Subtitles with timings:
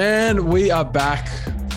[0.00, 1.26] And we are back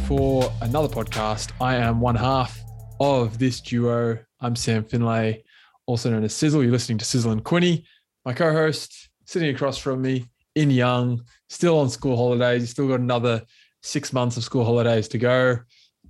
[0.05, 1.53] for another podcast.
[1.59, 2.55] I am one half
[2.99, 4.19] of this duo.
[4.39, 5.43] I'm Sam Finlay,
[5.87, 6.61] also known as Sizzle.
[6.61, 7.83] You're listening to Sizzle and Quinny.
[8.23, 12.61] My co host sitting across from me, in Young, still on school holidays.
[12.61, 13.41] You still got another
[13.81, 15.57] six months of school holidays to go.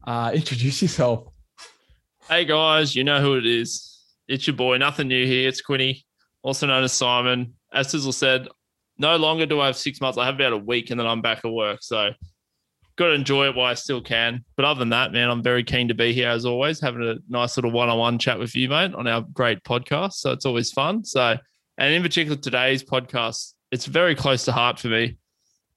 [0.06, 1.30] Uh, introduce yourself.
[2.28, 4.04] Hey guys, you know who it is.
[4.28, 4.76] It's your boy.
[4.80, 5.48] Nothing new here.
[5.48, 6.06] It's Quinny,
[6.44, 7.54] also known as Simon.
[7.72, 8.50] As Sizzle said,
[9.02, 10.18] no longer do I have six months.
[10.18, 11.80] I have about a week and then I'm back at work.
[11.82, 12.12] So
[12.98, 14.46] got to enjoy it while I still can.
[14.56, 17.16] But other than that, man, I'm very keen to be here as always, having a
[17.28, 20.14] nice little one-on-one chat with you, mate, on our great podcast.
[20.14, 21.04] So it's always fun.
[21.04, 21.38] So,
[21.78, 25.18] and in particular today's podcast, it's very close to heart for me.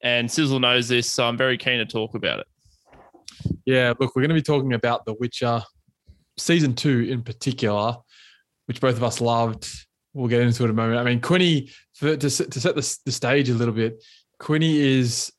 [0.02, 2.46] And Sizzle knows this, so I'm very keen to talk about it.
[3.64, 5.62] Yeah, look, we're going to be talking about The Witcher
[6.36, 7.96] season two in particular,
[8.66, 9.66] which both of us loved.
[10.14, 10.98] We'll get into it in a moment.
[10.98, 14.02] I mean, Quinny, for, to, to set the, the stage a little bit,
[14.38, 15.32] Quinny is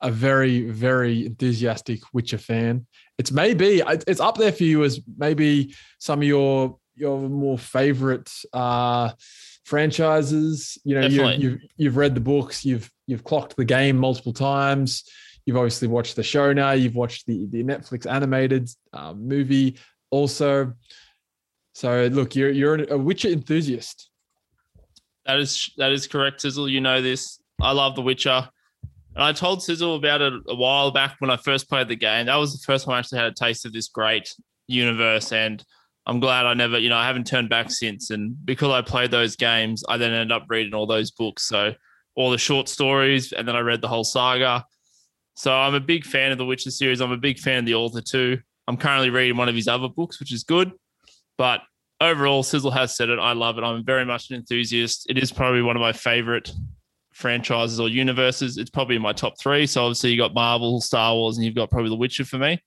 [0.00, 2.86] a very, very enthusiastic Witcher fan.
[3.18, 8.30] It's maybe it's up there for you as maybe some of your your more favorite
[8.52, 9.12] uh,
[9.64, 10.78] franchises.
[10.84, 15.04] You know, you, you've you've read the books, you've you've clocked the game multiple times.
[15.46, 16.72] You've obviously watched the show now.
[16.72, 19.78] You've watched the the Netflix animated uh, movie
[20.10, 20.74] also.
[21.74, 24.10] So look, you're you're a Witcher enthusiast.
[25.26, 26.68] That is that is correct, Sizzle.
[26.68, 27.40] You know this.
[27.60, 28.48] I love The Witcher.
[29.14, 32.26] And I told Sizzle about it a while back when I first played the game.
[32.26, 34.32] That was the first time I actually had a taste of this great
[34.68, 35.32] universe.
[35.32, 35.62] And
[36.06, 38.10] I'm glad I never, you know, I haven't turned back since.
[38.10, 41.48] And because I played those games, I then ended up reading all those books.
[41.48, 41.74] So
[42.14, 44.64] all the short stories, and then I read the whole saga.
[45.34, 47.00] So I'm a big fan of the Witcher series.
[47.00, 48.38] I'm a big fan of the author too.
[48.66, 50.72] I'm currently reading one of his other books, which is good.
[51.38, 51.62] But
[52.00, 53.18] overall, Sizzle has said it.
[53.18, 53.64] I love it.
[53.64, 55.06] I'm very much an enthusiast.
[55.08, 56.52] It is probably one of my favorite
[57.14, 58.58] franchises or universes.
[58.58, 59.66] It's probably in my top three.
[59.66, 62.62] So obviously you got Marvel, Star Wars, and you've got probably The Witcher for me.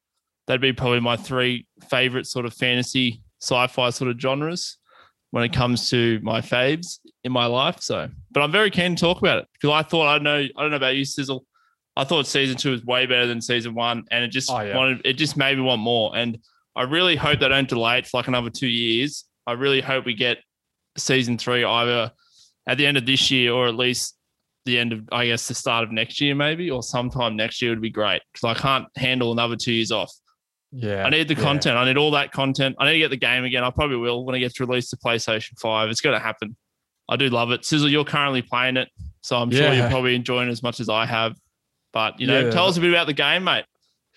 [0.48, 4.78] That'd be probably my three favorite sort of fantasy sci-fi sort of genres
[5.32, 7.82] when it comes to my faves in my life.
[7.82, 10.62] So, but I'm very keen to talk about it because I thought I know I
[10.62, 11.46] don't know about you, Sizzle.
[11.96, 14.76] I thought season two was way better than season one, and it just oh, yeah.
[14.76, 16.16] wanted it just made me want more.
[16.16, 16.38] And
[16.76, 19.26] I really hope they don't delay it for like another two years.
[19.46, 20.38] I really hope we get
[20.98, 22.12] season three either
[22.68, 24.16] at the end of this year or at least
[24.66, 27.72] the end of, I guess, the start of next year, maybe, or sometime next year
[27.72, 30.14] would be great because I can't handle another two years off.
[30.72, 31.04] Yeah.
[31.04, 31.42] I need the yeah.
[31.42, 31.78] content.
[31.78, 32.76] I need all that content.
[32.80, 33.64] I need to get the game again.
[33.64, 35.90] I probably will when it gets released to PlayStation 5.
[35.90, 36.56] It's going to happen.
[37.10, 37.66] I do love it.
[37.66, 38.88] Sizzle, you're currently playing it.
[39.22, 39.58] So I'm yeah.
[39.58, 41.36] sure you're probably enjoying it as much as I have.
[41.92, 42.52] But, you know, yeah.
[42.52, 43.66] tell us a bit about the game, mate.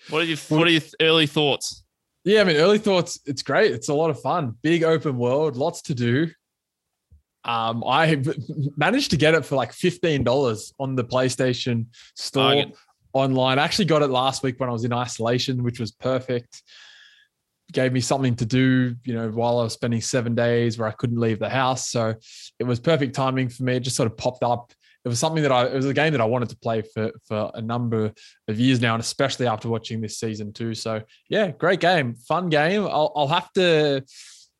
[0.09, 1.83] What are your, what are your early thoughts?
[2.25, 3.71] Yeah, I mean, early thoughts, it's great.
[3.71, 4.55] It's a lot of fun.
[4.63, 6.31] Big open world, lots to do.
[7.43, 8.23] Um, I
[8.77, 12.65] managed to get it for like fifteen dollars on the PlayStation Store
[13.13, 13.59] online.
[13.59, 16.63] I actually got it last week when I was in isolation, which was perfect.
[17.71, 20.91] Gave me something to do, you know, while I was spending seven days where I
[20.91, 21.89] couldn't leave the house.
[21.89, 22.15] So
[22.59, 23.75] it was perfect timing for me.
[23.75, 24.73] It just sort of popped up.
[25.05, 27.11] It was something that I, it was a game that I wanted to play for
[27.27, 28.11] for a number
[28.47, 30.73] of years now, and especially after watching this season too.
[30.73, 32.83] So yeah, great game, fun game.
[32.83, 34.03] I'll, I'll have to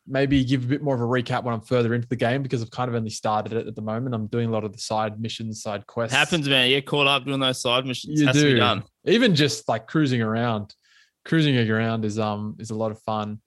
[0.07, 2.61] maybe give a bit more of a recap when I'm further into the game because
[2.61, 4.13] I've kind of only started it at the moment.
[4.13, 6.15] I'm doing a lot of the side missions, side quests.
[6.15, 6.69] Happens, man.
[6.69, 8.21] You get caught up doing those side missions.
[8.21, 8.81] You do.
[9.05, 10.75] Even just like cruising around,
[11.25, 13.39] cruising around is um is a lot of fun.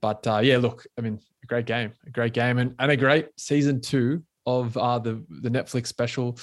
[0.00, 2.96] But uh, yeah, look, I mean, a great game, a great game, and, and a
[2.96, 4.22] great season two
[4.58, 6.38] of uh, the the Netflix special,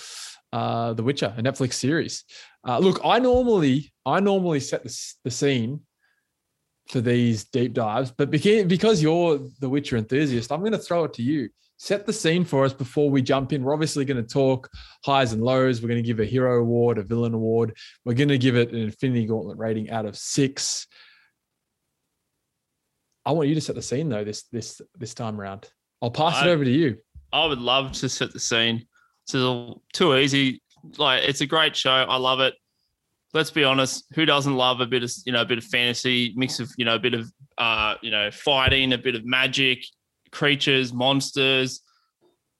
[0.53, 2.23] uh, The Witcher, a Netflix series.
[2.67, 5.81] Uh, look, I normally I normally set the, the scene
[6.89, 8.11] for these deep dives.
[8.11, 11.49] But because you're the Witcher enthusiast, I'm going to throw it to you.
[11.79, 13.63] Set the scene for us before we jump in.
[13.63, 14.67] We're obviously going to talk
[15.05, 15.79] highs and lows.
[15.79, 17.77] We're going to give a hero award, a villain award.
[18.03, 20.87] We're going to give it an Infinity Gauntlet rating out of six.
[23.25, 25.69] I want you to set the scene though this this this time around.
[26.01, 26.97] I'll pass I, it over to you.
[27.31, 28.85] I would love to set the scene.
[29.23, 30.61] It's all too easy.
[30.97, 31.91] Like it's a great show.
[31.91, 32.53] I love it
[33.33, 36.33] let's be honest, who doesn't love a bit of you know a bit of fantasy,
[36.35, 39.85] mix of you know a bit of uh, you know fighting, a bit of magic,
[40.31, 41.81] creatures, monsters.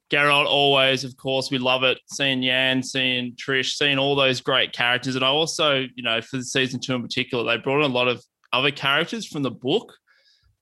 [0.09, 1.99] Geralt always, of course, we love it.
[2.07, 6.37] Seeing Yen, seeing Trish, seeing all those great characters, and I also, you know, for
[6.37, 8.23] the season two in particular, they brought in a lot of
[8.53, 9.93] other characters from the book,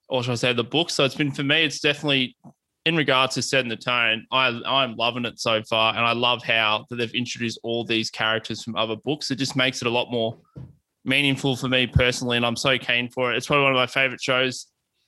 [0.09, 0.89] or should I say the book?
[0.89, 2.35] So it's been for me, it's definitely
[2.85, 6.43] in regards to setting the tone, I I'm loving it so far, and I love
[6.43, 9.31] how that they've introduced all these characters from other books.
[9.31, 10.37] It just makes it a lot more
[11.03, 13.37] meaningful for me personally, and I'm so keen for it.
[13.37, 14.67] It's probably one of my favorite shows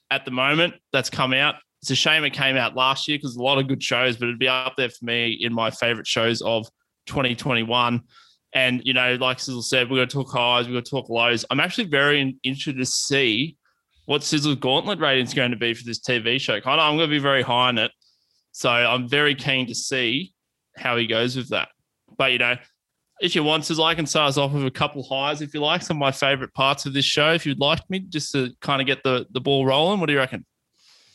[0.09, 1.55] at the moment that's come out.
[1.81, 4.25] It's a shame it came out last year because a lot of good shows, but
[4.25, 6.67] it'd be up there for me in my favorite shows of
[7.05, 8.01] 2021.
[8.53, 11.45] And you know, like Sizzle said, we're to talk highs, we're to talk lows.
[11.51, 13.55] I'm actually very interested to see
[14.07, 16.61] what Sizzle's gauntlet rating is going to be for this TV show.
[16.61, 17.91] Kind of, I'm going to be very high on it,
[18.53, 20.33] so I'm very keen to see
[20.77, 21.67] how he goes with that.
[22.17, 22.55] But you know,
[23.19, 25.59] if you want to, I can start us off with a couple highs if you
[25.59, 25.81] like.
[25.81, 28.79] Some of my favorite parts of this show, if you'd like me, just to kind
[28.79, 29.99] of get the the ball rolling.
[29.99, 30.45] What do you reckon?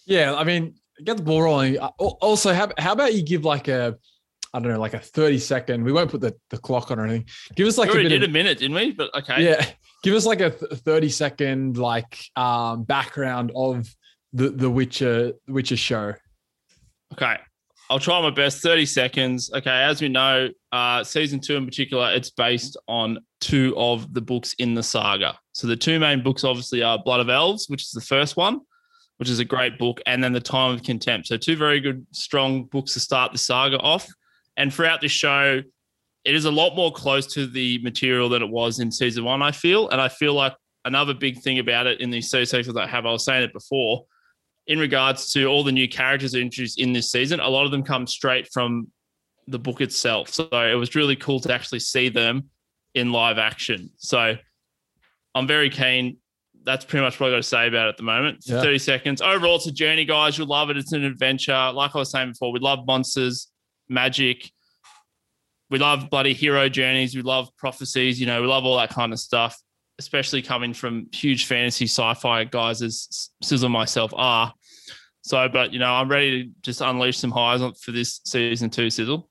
[0.04, 1.78] Yeah, I mean, get the ball rolling.
[1.78, 3.96] Uh, also, how, how about you give like a
[4.54, 5.82] I don't know, like a 30 second.
[5.82, 7.26] We won't put the, the clock on or anything.
[7.56, 8.92] Give us like we a did of, a minute, didn't we?
[8.92, 9.42] But okay.
[9.42, 9.64] Yeah.
[10.02, 13.88] Give us like a 30 second like um background of
[14.32, 16.14] the the Witcher Witcher show.
[17.14, 17.36] Okay.
[17.88, 18.62] I'll try my best.
[18.62, 19.50] 30 seconds.
[19.54, 19.70] Okay.
[19.70, 24.54] As we know, uh, season two in particular, it's based on two of the books
[24.58, 25.38] in the saga.
[25.52, 28.60] So the two main books obviously are Blood of Elves, which is the first one,
[29.18, 31.26] which is a great book, and then The Time of Contempt.
[31.26, 34.08] So two very good, strong books to start the saga off.
[34.56, 35.62] And throughout the show,
[36.24, 39.42] it is a lot more close to the material than it was in season one,
[39.42, 39.88] I feel.
[39.88, 40.54] And I feel like
[40.84, 43.52] another big thing about it in these seasons that I have, I was saying it
[43.52, 44.04] before,
[44.66, 47.82] in regards to all the new characters introduced in this season, a lot of them
[47.82, 48.88] come straight from
[49.48, 50.28] the book itself.
[50.28, 52.50] So it was really cool to actually see them
[52.94, 53.90] in live action.
[53.96, 54.36] So
[55.34, 56.18] I'm very keen.
[56.64, 58.44] That's pretty much what I got to say about it at the moment.
[58.44, 58.62] Yeah.
[58.62, 59.20] 30 seconds.
[59.20, 60.38] Overall, it's a journey, guys.
[60.38, 60.76] You'll love it.
[60.76, 61.72] It's an adventure.
[61.72, 63.48] Like I was saying before, we love monsters
[63.92, 64.50] magic.
[65.70, 67.14] We love bloody hero journeys.
[67.14, 68.20] We love prophecies.
[68.20, 69.56] You know, we love all that kind of stuff,
[69.98, 74.52] especially coming from huge fantasy sci-fi guys as Sizzle and myself are.
[75.22, 78.90] So, but you know, I'm ready to just unleash some highs for this season two,
[78.90, 79.28] Sizzle.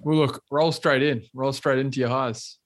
[0.00, 2.58] Well, look, roll straight in, roll straight into your highs.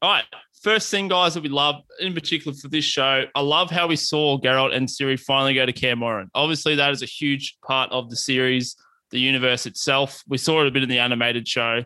[0.00, 0.24] All right.
[0.62, 3.96] First thing, guys, that we love, in particular for this show, I love how we
[3.96, 6.28] saw Geralt and Ciri finally go to Kaer Morhen.
[6.34, 8.76] Obviously, that is a huge part of the series
[9.12, 10.24] the universe itself.
[10.26, 11.84] We saw it a bit in the animated show.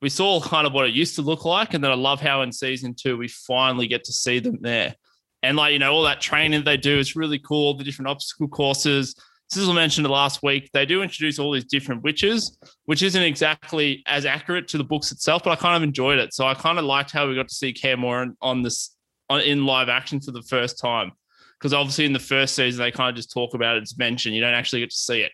[0.00, 1.74] We saw kind of what it used to look like.
[1.74, 4.96] And then I love how in season two, we finally get to see them there.
[5.44, 7.74] And like, you know, all that training they do is really cool.
[7.74, 9.14] The different obstacle courses.
[9.50, 10.70] Sizzle mentioned last week.
[10.72, 15.12] They do introduce all these different witches, which isn't exactly as accurate to the books
[15.12, 16.32] itself, but I kind of enjoyed it.
[16.32, 18.96] So I kind of liked how we got to see Kaer Morhen on this
[19.28, 21.12] on, in live action for the first time.
[21.58, 24.34] Because obviously in the first season, they kind of just talk about it, it's mentioned.
[24.34, 25.32] You don't actually get to see it.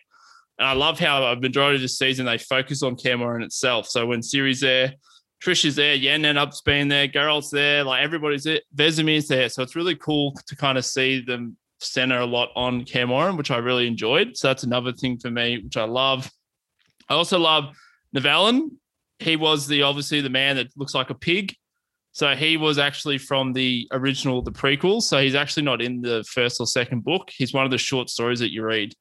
[0.59, 3.87] And I love how a majority of the season they focus on Morhen itself.
[3.87, 4.93] So when Ciri's there,
[5.41, 9.47] Trish is there, Yen end up being there, Geralt's there, like everybody's there, Vesemir's there.
[9.47, 13.51] So it's really cool to kind of see them center a lot on Morhen, which
[13.51, 14.35] I really enjoyed.
[14.35, 16.29] So that's another thing for me, which I love.
[17.07, 17.73] I also love
[18.13, 18.71] Nivellen.
[19.19, 21.55] He was the obviously the man that looks like a pig.
[22.11, 25.01] So he was actually from the original, the prequel.
[25.01, 27.29] So he's actually not in the first or second book.
[27.33, 28.93] He's one of the short stories that you read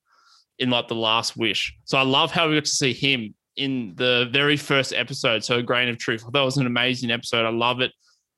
[0.58, 1.74] in like the last wish.
[1.84, 5.44] So I love how we got to see him in the very first episode.
[5.44, 6.24] So a grain of truth.
[6.32, 7.44] That was an amazing episode.
[7.44, 7.92] I love it.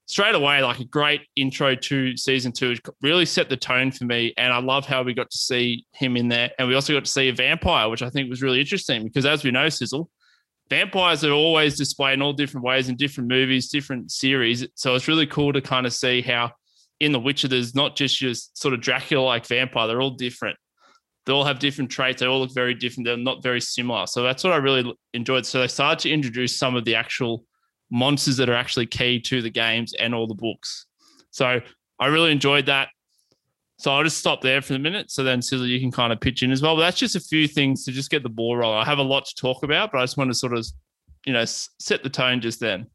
[0.07, 2.73] Straight away, like a great intro to season two.
[2.73, 4.35] It really set the tone for me.
[4.37, 6.51] And I love how we got to see him in there.
[6.59, 9.25] And we also got to see a vampire, which I think was really interesting because
[9.25, 10.11] as we know, Sizzle,
[10.69, 14.67] vampires are always displayed in all different ways in different movies, different series.
[14.75, 16.53] So it's really cool to kind of see how
[16.99, 20.59] in The Witcher, there's not just your sort of Dracula like vampire, they're all different
[21.27, 22.21] they all have different traits.
[22.21, 23.07] They all look very different.
[23.07, 24.07] They're not very similar.
[24.07, 25.47] So that's what I really enjoyed.
[25.47, 27.45] So they started to introduce some of the actual
[27.91, 30.87] monsters that are actually key to the games and all the books.
[31.31, 31.61] So
[31.99, 32.89] I really enjoyed that.
[33.79, 35.11] So I'll just stop there for a minute.
[35.11, 36.77] So then, Sizzle, you can kind of pitch in as well.
[36.77, 38.79] But that's just a few things to just get the ball rolling.
[38.79, 40.67] I have a lot to talk about, but I just want to sort of,
[41.25, 42.87] you know, set the tone just then.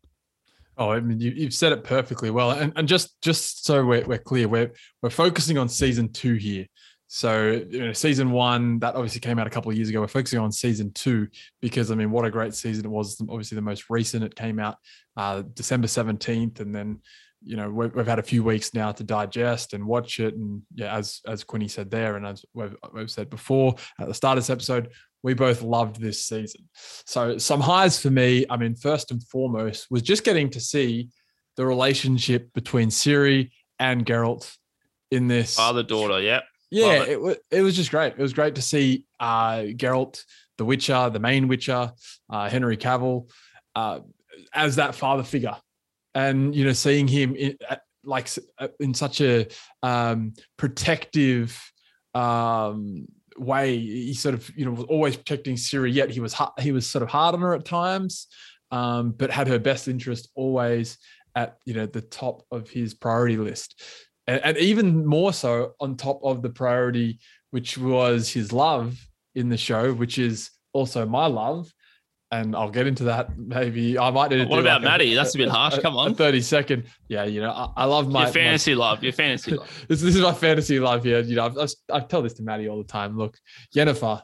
[0.77, 4.05] Oh, I mean, you, have said it perfectly well, and and just just so we're,
[4.05, 6.65] we're clear, we're we're focusing on season two here.
[7.07, 10.01] So, you know, season one, that obviously came out a couple of years ago.
[10.01, 11.27] We're focusing on season two
[11.62, 13.21] because, I mean, what a great season it was.
[13.21, 14.77] Obviously, the most recent, it came out
[15.15, 16.59] uh, December 17th.
[16.59, 17.01] And then,
[17.43, 20.33] you know, we've, we've, had a few weeks now to digest and watch it.
[20.33, 24.13] And yeah, as, as Quinny said there, and as we've, we've said before at the
[24.13, 24.89] start of this episode,
[25.21, 26.67] we both loved this season.
[26.74, 31.09] So, some highs for me, I mean, first and foremost, was just getting to see
[31.55, 34.55] the relationship between Ciri and Geralt
[35.12, 36.19] in this father daughter.
[36.19, 36.41] Yeah
[36.72, 37.10] yeah, it.
[37.10, 37.22] it.
[37.22, 38.13] was it was just great.
[38.13, 40.24] It was great to see uh, Geralt,
[40.57, 41.91] the Witcher, the main Witcher,
[42.29, 43.29] uh, Henry Cavill,
[43.75, 44.00] uh,
[44.53, 45.55] as that father figure,
[46.13, 47.57] and you know, seeing him in,
[48.03, 48.29] like
[48.60, 49.48] uh, in such a
[49.84, 51.60] um, protective
[52.13, 53.07] um,
[53.38, 53.77] way.
[53.77, 57.03] He sort of you know was always protecting Ciri, yet he was he was sort
[57.03, 58.27] of hard on her at times,
[58.72, 60.98] um, but had her best interest always
[61.36, 63.81] at you know the top of his priority list
[64.27, 67.20] and, and even more so on top of the priority,
[67.51, 68.98] which was his love
[69.36, 71.72] in the show, which is also my love.
[72.32, 73.38] and I'll get into that.
[73.38, 74.32] Maybe I might.
[74.32, 74.46] need to.
[74.46, 75.13] What about like Maddie?
[75.13, 75.77] A, That's a bit harsh.
[75.79, 76.86] Come on, thirty second.
[77.08, 79.03] Yeah, you know, I, I love my your fantasy my, love.
[79.03, 79.86] Your fantasy love.
[79.88, 81.20] this, this is my fantasy love here.
[81.20, 83.17] You know, I've, I tell this to Maddie all the time.
[83.17, 83.38] Look,
[83.74, 84.22] Jennifer,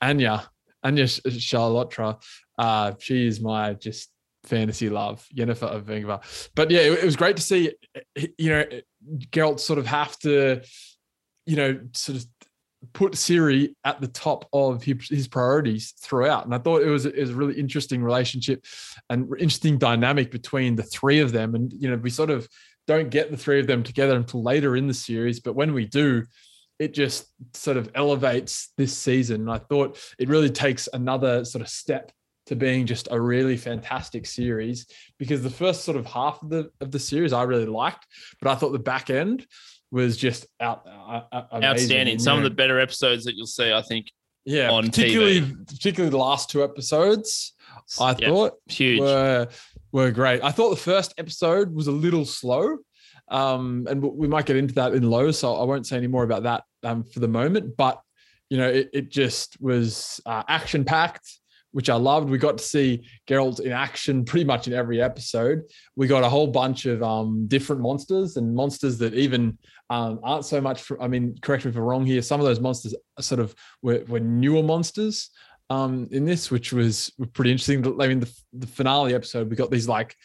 [0.00, 0.48] Anya,
[0.82, 2.20] Anya Chalotra,
[2.58, 4.10] uh, she is my just
[4.46, 6.50] fantasy love, Jennifer Avingva.
[6.54, 7.72] But yeah, it, it was great to see.
[8.38, 8.64] You know,
[9.30, 10.62] Geralt sort of have to,
[11.46, 12.26] you know, sort of
[12.92, 16.44] put Ciri at the top of his, his priorities throughout.
[16.44, 18.64] And I thought it was, it was a really interesting relationship
[19.10, 21.54] and interesting dynamic between the three of them.
[21.54, 22.48] And, you know, we sort of
[22.86, 25.40] don't get the three of them together until later in the series.
[25.40, 26.24] But when we do,
[26.78, 29.40] it just sort of elevates this season.
[29.40, 32.12] And I thought it really takes another sort of step
[32.46, 34.86] to being just a really fantastic series
[35.18, 38.06] because the first sort of half of the of the series I really liked,
[38.40, 39.46] but I thought the back end
[39.90, 42.18] was just out uh, uh outstanding.
[42.18, 44.10] Some of the better episodes that you'll see, I think.
[44.44, 45.66] Yeah, on particularly TV.
[45.66, 47.54] particularly the last two episodes,
[48.00, 49.48] I yep, thought huge were
[49.90, 50.42] were great.
[50.42, 52.76] I thought the first episode was a little slow,
[53.28, 56.22] um, and we might get into that in low, so I won't say any more
[56.22, 57.76] about that um, for the moment.
[57.76, 58.00] But
[58.48, 61.28] you know, it, it just was uh, action packed
[61.76, 62.30] which I loved.
[62.30, 65.64] We got to see Geralt in action pretty much in every episode.
[65.94, 69.58] We got a whole bunch of um, different monsters and monsters that even
[69.90, 70.80] um, aren't so much.
[70.80, 72.22] For, I mean, correct me if I'm wrong here.
[72.22, 75.28] Some of those monsters sort of were, were newer monsters
[75.68, 77.84] um, in this, which was pretty interesting.
[78.00, 80.16] I mean, the, the finale episode, we got these like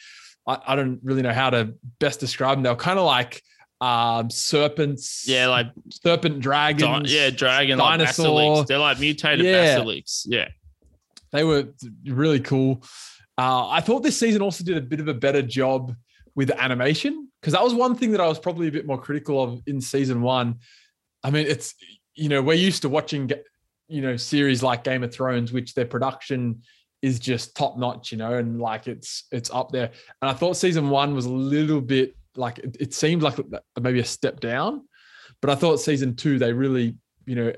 [0.48, 2.64] I, I don't really know how to best describe them.
[2.64, 3.44] They were kind of like
[3.82, 9.76] um serpents yeah like serpent dragons di- yeah dragon dinosaur like they're like mutated yeah.
[9.76, 10.48] basilisks yeah
[11.32, 11.70] they were
[12.06, 12.84] really cool.
[13.38, 15.96] Uh, I thought this season also did a bit of a better job
[16.36, 19.42] with animation because that was one thing that I was probably a bit more critical
[19.42, 20.60] of in season one.
[21.24, 21.76] I mean, it's
[22.16, 23.32] you know we're used to watching
[23.88, 26.62] you know series like Game of Thrones, which their production
[27.02, 29.92] is just top notch, you know, and like it's it's up there.
[30.22, 33.40] And I thought season one was a little bit like it, it seemed like
[33.80, 34.88] maybe a step down,
[35.42, 36.96] but I thought season two they really
[37.26, 37.54] you know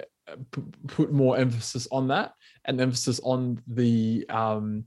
[0.52, 2.34] p- put more emphasis on that
[2.66, 4.86] and emphasis on the um,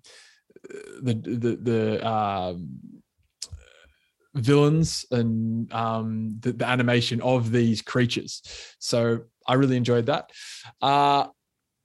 [1.03, 2.69] the the, the um,
[4.35, 8.43] villains and um, the, the, animation of these creatures.
[8.79, 10.31] So I really enjoyed that.
[10.81, 11.27] Uh,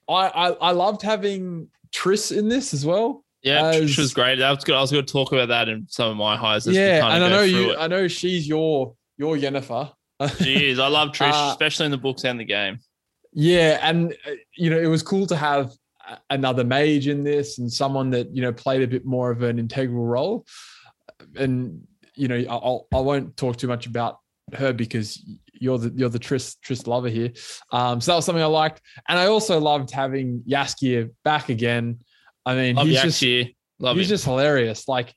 [0.10, 3.24] I, I, I loved having Triss in this as well.
[3.42, 4.38] Yeah, as, Triss was great.
[4.38, 4.76] That was good.
[4.76, 6.68] I was going to talk about that in some of my highs.
[6.68, 7.72] Yeah, and I know you.
[7.72, 7.78] It.
[7.80, 9.92] I know she's your your Yennefer.
[10.38, 10.80] she is.
[10.80, 12.80] I love Triss, uh, especially in the books and the game.
[13.34, 15.72] Yeah, and uh, you know it was cool to have
[16.30, 19.60] another mage in this and someone that you know played a bit more of an
[19.60, 20.46] integral role
[21.36, 24.20] and you know I'll, I won't talk too much about
[24.54, 25.24] her because
[25.54, 27.32] you're the you're the Triss Triss lover here.
[27.72, 32.00] Um, so that was something I liked, and I also loved having Jaskier back again.
[32.46, 33.44] I mean, Love he's Jaskier.
[33.46, 34.10] just Love he's him.
[34.10, 34.88] just hilarious.
[34.88, 35.14] Like,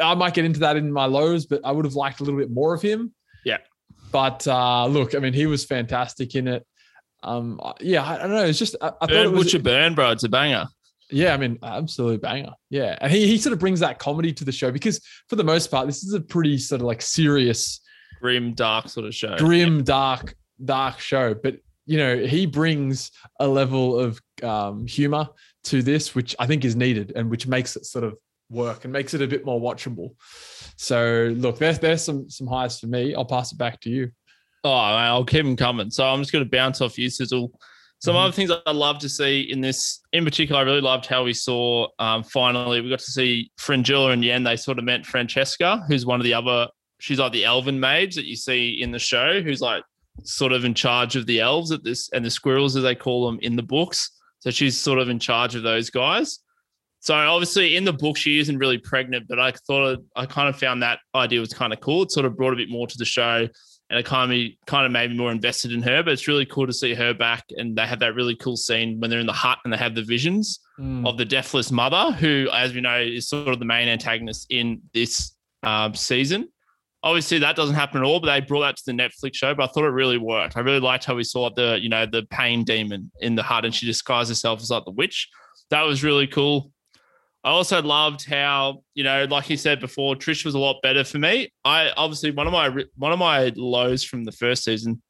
[0.00, 2.38] I might get into that in my lows, but I would have liked a little
[2.38, 3.12] bit more of him.
[4.10, 6.66] But uh, look, I mean, he was fantastic in it.
[7.22, 8.44] Um, yeah, I, I don't know.
[8.44, 10.10] It's just I, I thought it was Butcher Burn, bro.
[10.10, 10.66] It's a banger.
[11.10, 12.52] Yeah, I mean, absolute banger.
[12.70, 15.44] Yeah, and he he sort of brings that comedy to the show because for the
[15.44, 17.80] most part, this is a pretty sort of like serious,
[18.20, 19.36] grim, dark sort of show.
[19.36, 19.84] Grim, yeah.
[19.84, 21.34] dark, dark show.
[21.34, 25.28] But you know, he brings a level of um, humor
[25.64, 28.16] to this, which I think is needed and which makes it sort of
[28.50, 30.14] work and makes it a bit more watchable.
[30.76, 33.14] So look, there's there's some some highs for me.
[33.14, 34.10] I'll pass it back to you.
[34.64, 35.90] Oh, I'll keep them coming.
[35.90, 37.50] So I'm just going to bounce off you, Sizzle.
[38.00, 38.24] Some mm-hmm.
[38.24, 41.34] other things I love to see in this, in particular, I really loved how we
[41.34, 44.42] saw um, finally we got to see Fringilla and Yen.
[44.42, 46.68] They sort of met Francesca, who's one of the other.
[46.98, 49.82] She's like the elven mage that you see in the show, who's like
[50.22, 53.26] sort of in charge of the elves at this and the squirrels as they call
[53.26, 54.10] them in the books.
[54.40, 56.40] So she's sort of in charge of those guys.
[57.00, 60.58] So obviously in the book she isn't really pregnant, but I thought I kind of
[60.58, 62.02] found that idea was kind of cool.
[62.02, 63.48] It sort of brought a bit more to the show
[63.90, 66.02] and it kind of kind of made me more invested in her.
[66.02, 69.00] But it's really cool to see her back, and they have that really cool scene
[69.00, 71.06] when they're in the hut and they have the visions mm.
[71.06, 74.80] of the deathless mother, who, as we know, is sort of the main antagonist in
[74.94, 76.48] this um, season.
[77.02, 79.54] Obviously, that doesn't happen at all, but they brought that to the Netflix show.
[79.54, 80.56] But I thought it really worked.
[80.56, 83.64] I really liked how we saw the you know the pain demon in the hut,
[83.64, 85.28] and she disguised herself as like the witch.
[85.70, 86.70] That was really cool.
[87.42, 91.04] I also loved how you know, like you said before, Trish was a lot better
[91.04, 91.50] for me.
[91.64, 95.02] I obviously one of my one of my lows from the first season.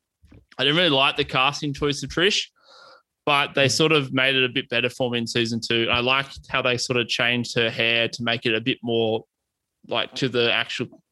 [0.59, 2.47] I didn't really like the casting choice of Trish,
[3.27, 3.71] but they mm.
[3.71, 5.89] sort of made it a bit better for me in season two.
[5.91, 9.25] I liked how they sort of changed her hair to make it a bit more
[9.89, 11.03] like to the actual,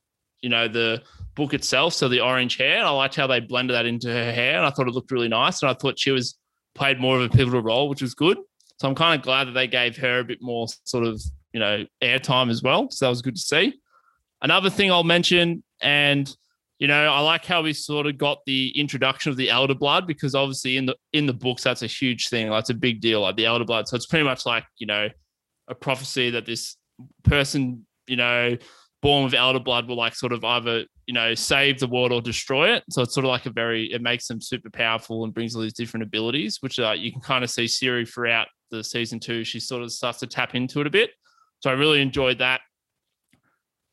[0.40, 1.02] you know, the
[1.34, 1.94] book itself.
[1.94, 2.84] So the orange hair.
[2.84, 5.28] I liked how they blended that into her hair, and I thought it looked really
[5.28, 5.62] nice.
[5.62, 6.38] And I thought she was
[6.74, 8.38] played more of a pivotal role, which was good.
[8.78, 11.20] So I'm kind of glad that they gave her a bit more sort of,
[11.52, 12.90] you know, airtime as well.
[12.90, 13.74] So that was good to see.
[14.40, 16.32] Another thing I'll mention, and
[16.78, 20.06] you know, I like how we sort of got the introduction of the elder blood
[20.06, 22.48] because obviously in the in the books that's a huge thing.
[22.48, 23.88] Like it's a big deal, like the elder blood.
[23.88, 25.08] So it's pretty much like you know
[25.66, 26.76] a prophecy that this
[27.24, 28.56] person, you know,
[29.02, 32.20] born with elder blood will like sort of either you know save the world or
[32.20, 32.84] destroy it.
[32.90, 35.62] So it's sort of like a very it makes them super powerful and brings all
[35.62, 39.44] these different abilities, which uh, you can kind of see Ciri throughout the season two.
[39.44, 41.10] She sort of starts to tap into it a bit.
[41.60, 42.60] So I really enjoyed that.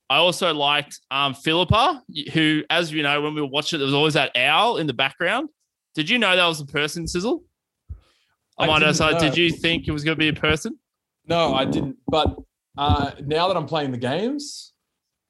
[0.10, 2.04] I also liked um, Philippa,
[2.34, 4.86] who, as you know, when we were watching it, there was always that owl in
[4.86, 5.50] the background.
[5.96, 7.44] Did you know that was a person, Sizzle?
[8.58, 10.78] I, I might ask, did you think it was going to be a person?
[11.28, 11.98] No, I didn't.
[12.08, 12.36] But
[12.78, 14.74] uh, now that I'm playing the games,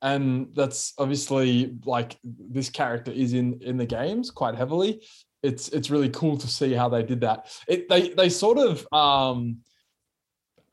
[0.01, 5.01] and that's obviously like this character is in in the games quite heavily.
[5.45, 7.47] It's it's really cool to see how they did that.
[7.67, 9.59] It they they sort of um,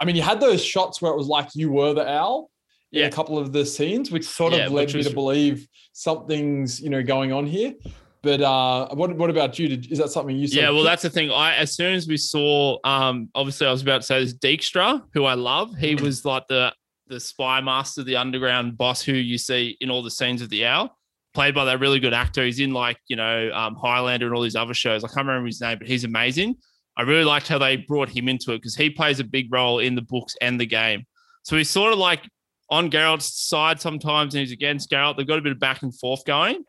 [0.00, 2.50] I mean, you had those shots where it was like you were the owl,
[2.90, 3.04] yeah.
[3.04, 6.80] in a couple of the scenes, which sort yeah, of led me to believe something's
[6.80, 7.74] you know going on here.
[8.22, 9.68] But uh, what what about you?
[9.68, 10.46] Did, is that something you?
[10.50, 11.30] Yeah, well, that's the thing.
[11.30, 15.02] I as soon as we saw, um, obviously, I was about to say this Dijkstra,
[15.12, 15.74] who I love.
[15.76, 16.04] He mm-hmm.
[16.04, 16.72] was like the
[17.08, 20.66] the spy master, the underground boss, who you see in all the scenes of the
[20.66, 20.96] owl,
[21.34, 22.44] played by that really good actor.
[22.44, 25.04] He's in like you know um, Highlander and all these other shows.
[25.04, 26.56] I can't remember his name, but he's amazing.
[26.96, 29.78] I really liked how they brought him into it because he plays a big role
[29.78, 31.06] in the books and the game.
[31.42, 32.28] So he's sort of like
[32.70, 35.16] on Geralt's side sometimes, and he's against Geralt.
[35.16, 36.64] They've got a bit of back and forth going,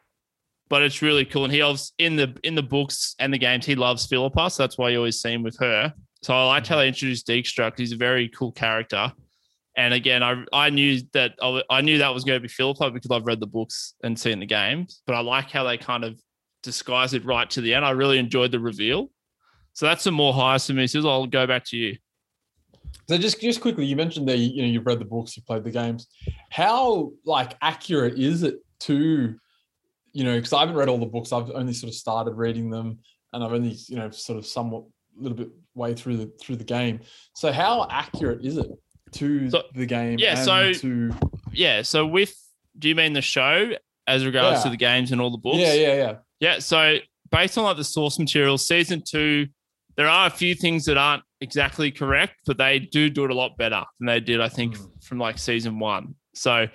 [0.69, 1.43] but it's really cool.
[1.43, 3.65] And he loves in the in the books and the games.
[3.65, 5.93] He loves Philippa, so that's why you always see him with her.
[6.21, 7.77] So I liked how they introduced Dijkstra.
[7.77, 9.11] He's a very cool character.
[9.75, 11.33] And again, I I knew that
[11.69, 14.39] I knew that was going to be Philippa because I've read the books and seen
[14.39, 15.01] the games.
[15.07, 16.19] But I like how they kind of
[16.61, 17.83] disguise it right to the end.
[17.85, 19.09] I really enjoyed the reveal.
[19.73, 20.85] So that's some more highs for me.
[20.85, 21.97] So I'll go back to you.
[23.09, 25.63] So just just quickly, you mentioned that you know you've read the books, you've played
[25.63, 26.07] the games.
[26.51, 29.35] How like accurate is it to,
[30.13, 31.33] you know, because I haven't read all the books.
[31.33, 32.99] I've only sort of started reading them,
[33.33, 34.83] and I've only you know sort of somewhat
[35.19, 36.99] a little bit way through the through the game.
[37.35, 38.69] So how accurate is it
[39.13, 40.19] to so, the game?
[40.19, 40.35] Yeah.
[40.35, 41.11] so to
[41.51, 41.81] yeah.
[41.81, 42.35] So with
[42.77, 43.71] do you mean the show
[44.07, 44.63] as regards yeah.
[44.63, 45.57] to the games and all the books?
[45.57, 46.15] Yeah, yeah, yeah.
[46.39, 46.59] Yeah.
[46.59, 46.97] So
[47.31, 49.47] based on like the source material, season two,
[49.95, 53.35] there are a few things that aren't exactly correct, but they do do it a
[53.35, 55.03] lot better than they did, I think, mm.
[55.03, 56.15] from like season one.
[56.33, 56.67] So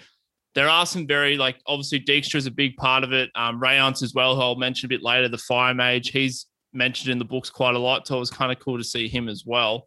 [0.55, 3.31] there are some very like obviously Dijkstra is a big part of it.
[3.35, 6.11] Um, Rience as well, who I'll mention a bit later, the Fire Mage.
[6.11, 8.85] He's mentioned in the books quite a lot, so it was kind of cool to
[8.85, 9.87] see him as well.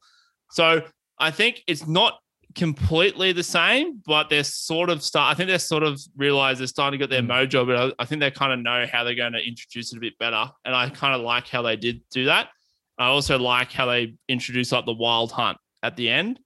[0.52, 0.82] So
[1.20, 2.20] I think it's not
[2.56, 5.32] completely the same, but they're sort of start.
[5.32, 7.50] I think they're sort of realize they're starting to get their mm.
[7.50, 9.98] mojo, but I, I think they kind of know how they're going to introduce it
[9.98, 12.50] a bit better, and I kind of like how they did do that.
[12.98, 16.40] I also like how they introduce like the wild hunt at the end,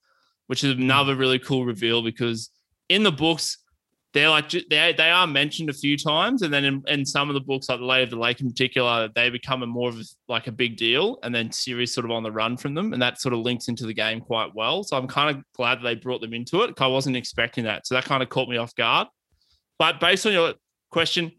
[0.47, 2.49] which is another really cool reveal because
[2.87, 3.57] in the books,
[4.15, 7.33] they're like they they are mentioned a few times, and then in, in some of
[7.33, 9.99] the books, like the Lady of the Lake in particular, they become a more of
[9.99, 12.93] a, like a big deal, and then Ciri's sort of on the run from them,
[12.93, 14.83] and that sort of links into the game quite well.
[14.83, 16.79] So I'm kind of glad that they brought them into it.
[16.79, 19.09] I wasn't expecting that, so that kind of caught me off guard.
[19.77, 20.53] But based on your
[20.91, 21.33] question,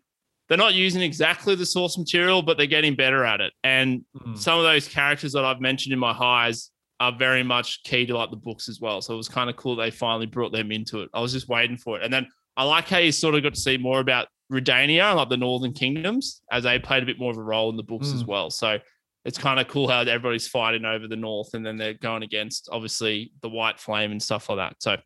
[0.50, 3.54] they're not using exactly the source material, but they're getting better at it.
[3.64, 4.36] And mm.
[4.36, 8.16] some of those characters that I've mentioned in my highs are very much key to
[8.16, 9.00] like the books as well.
[9.00, 11.08] So it was kind of cool they finally brought them into it.
[11.14, 12.04] I was just waiting for it.
[12.04, 15.28] And then I like how you sort of got to see more about Redania, like
[15.28, 18.08] the Northern Kingdoms, as they played a bit more of a role in the books
[18.08, 18.14] mm.
[18.14, 18.50] as well.
[18.50, 18.78] So
[19.24, 22.68] it's kind of cool how everybody's fighting over the North and then they're going against
[22.70, 24.76] obviously the White Flame and stuff like that.
[24.78, 24.96] So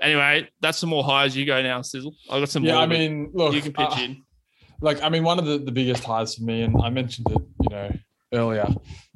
[0.00, 1.36] anyway, that's some more highs.
[1.36, 2.14] You go now, Sizzle.
[2.30, 2.82] I got some yeah, more.
[2.82, 4.22] I mean, look, you can pitch uh, in
[4.80, 7.42] like I mean, one of the, the biggest highs for me, and I mentioned it,
[7.62, 7.90] you know,
[8.32, 8.66] earlier,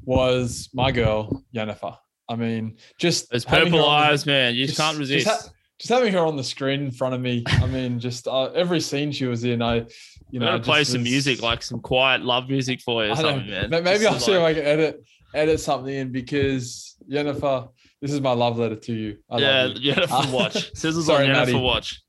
[0.04, 1.96] was my girl Yennefer.
[2.28, 4.54] I mean, just those purple eyes, man.
[4.54, 5.26] You just, can't resist.
[5.26, 7.44] Just, ha- just, having her on the screen in front of me.
[7.46, 9.87] I mean, just uh, every scene she was in, I,
[10.30, 13.70] you know, play some music, like some quiet love music for you, or something, man.
[13.70, 17.68] Maybe just I'll see if I can edit edit something in because Jennifer,
[18.00, 19.18] this is my love letter to you.
[19.30, 20.72] I yeah, Yennefer watch.
[20.72, 21.54] Sizzles on Yennefer Maddie.
[21.54, 22.02] watch.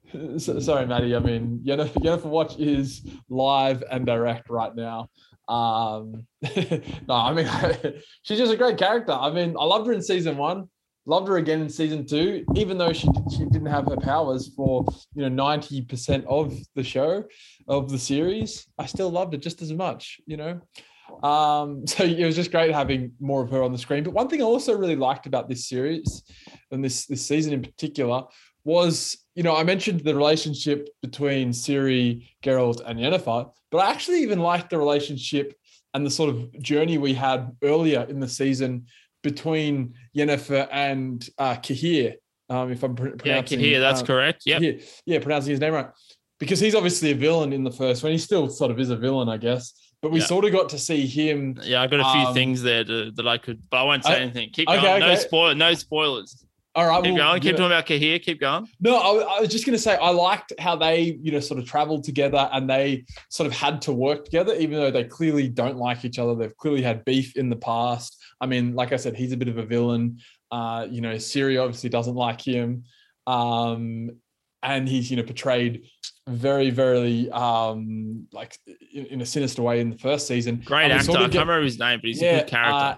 [0.63, 1.15] sorry, Maddie.
[1.15, 5.10] I mean, Jennifer, Yennefer Watch is live and direct right now.
[5.47, 6.25] Um,
[7.08, 7.47] no, I mean,
[8.23, 9.12] she's just a great character.
[9.12, 10.69] I mean, I loved her in season one,
[11.06, 14.86] loved her again in season two, even though she she didn't have her powers for
[15.13, 17.24] you know ninety percent of the show,
[17.68, 18.68] of the series.
[18.78, 20.20] I still loved it just as much.
[20.26, 20.62] You know.
[21.24, 24.04] Um, so it was just great having more of her on the screen.
[24.04, 26.24] But one thing I also really liked about this series
[26.72, 28.24] and this this season in particular
[28.63, 34.24] was, you know, I mentioned the relationship between Ciri, Geralt, and Yennefer, but I actually
[34.24, 35.54] even liked the relationship
[35.94, 38.88] and the sort of journey we had earlier in the season
[39.25, 42.15] between Yennefer and uh, Cahir.
[42.47, 44.43] Um, if I'm pr- Yeah, pronouncing, that's um, correct.
[44.45, 44.59] Yeah.
[45.05, 45.88] Yeah, pronouncing his name right,
[46.39, 48.11] because he's obviously a villain in the first one.
[48.11, 49.73] He still sort of is a villain, I guess.
[50.01, 50.27] But we Yeah.
[50.27, 51.59] sort of got to see him.
[51.63, 54.03] Yeah, I got a few Um, things there to, that I could, but I won't
[54.05, 54.51] say I- anything.
[54.53, 54.99] Keep okay, going.
[54.99, 56.44] No spoil, no spoilers.
[56.75, 57.41] All right, Keep well, going.
[57.41, 58.19] Keep talking about Cahir.
[58.21, 58.67] Keep going.
[58.81, 61.57] No, I, I was just going to say I liked how they, you know, sort
[61.57, 65.47] of traveled together and they sort of had to work together, even though they clearly
[65.47, 66.35] don't like each other.
[66.35, 68.21] They've clearly had beef in the past.
[68.41, 70.19] I mean, like I said, he's a bit of a villain.
[70.51, 72.83] Uh, you know, Ciri obviously doesn't like him,
[73.25, 74.11] um,
[74.65, 75.84] and he's you know portrayed
[76.28, 78.58] very, very um, like
[78.91, 80.62] in, in a sinister way in the first season.
[80.65, 81.06] Great actor.
[81.06, 82.73] sort I can't remember his name, but he's a good character.
[82.73, 82.95] Uh,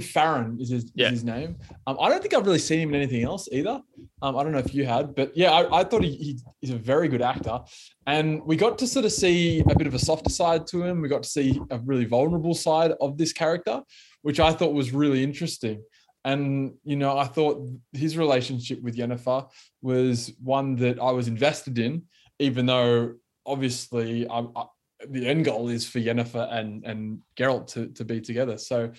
[0.00, 1.56] Farren is his, is his name.
[1.86, 3.82] Um, I don't think I've really seen him in anything else either.
[4.22, 6.70] Um, I don't know if you had, but yeah, I, I thought he, he, he's
[6.70, 7.60] a very good actor.
[8.06, 11.02] And we got to sort of see a bit of a softer side to him.
[11.02, 13.82] We got to see a really vulnerable side of this character,
[14.22, 15.82] which I thought was really interesting.
[16.24, 19.46] And, you know, I thought his relationship with Jennifer
[19.80, 22.04] was one that I was invested in,
[22.38, 24.64] even though obviously I, I,
[25.08, 28.56] the end goal is for Jennifer and and Geralt to, to be together.
[28.56, 28.92] So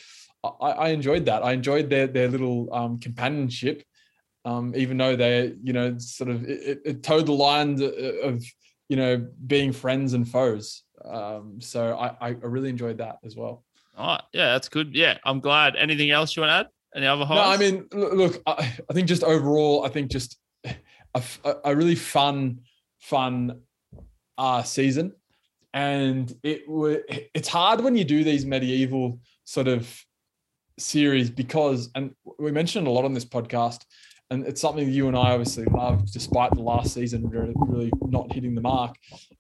[0.43, 1.43] I, I enjoyed that.
[1.43, 3.83] I enjoyed their their little um, companionship,
[4.45, 7.81] um, even though they you know sort of it, it, towed the line
[8.21, 8.43] of
[8.89, 10.83] you know being friends and foes.
[11.05, 13.63] Um, so I, I really enjoyed that as well.
[13.97, 14.95] Oh, yeah, that's good.
[14.95, 15.75] Yeah, I'm glad.
[15.75, 16.67] Anything else you want to add?
[16.95, 17.41] Any other No.
[17.41, 20.38] I mean, look, I, I think just overall, I think just
[21.65, 22.62] a really fun,
[22.99, 23.62] fun
[24.38, 25.13] uh, season,
[25.73, 26.63] and it.
[27.34, 29.91] It's hard when you do these medieval sort of
[30.79, 33.82] series because, and we mentioned a lot on this podcast,
[34.29, 38.32] and it's something you and I obviously love, despite the last season really, really not
[38.32, 38.95] hitting the mark,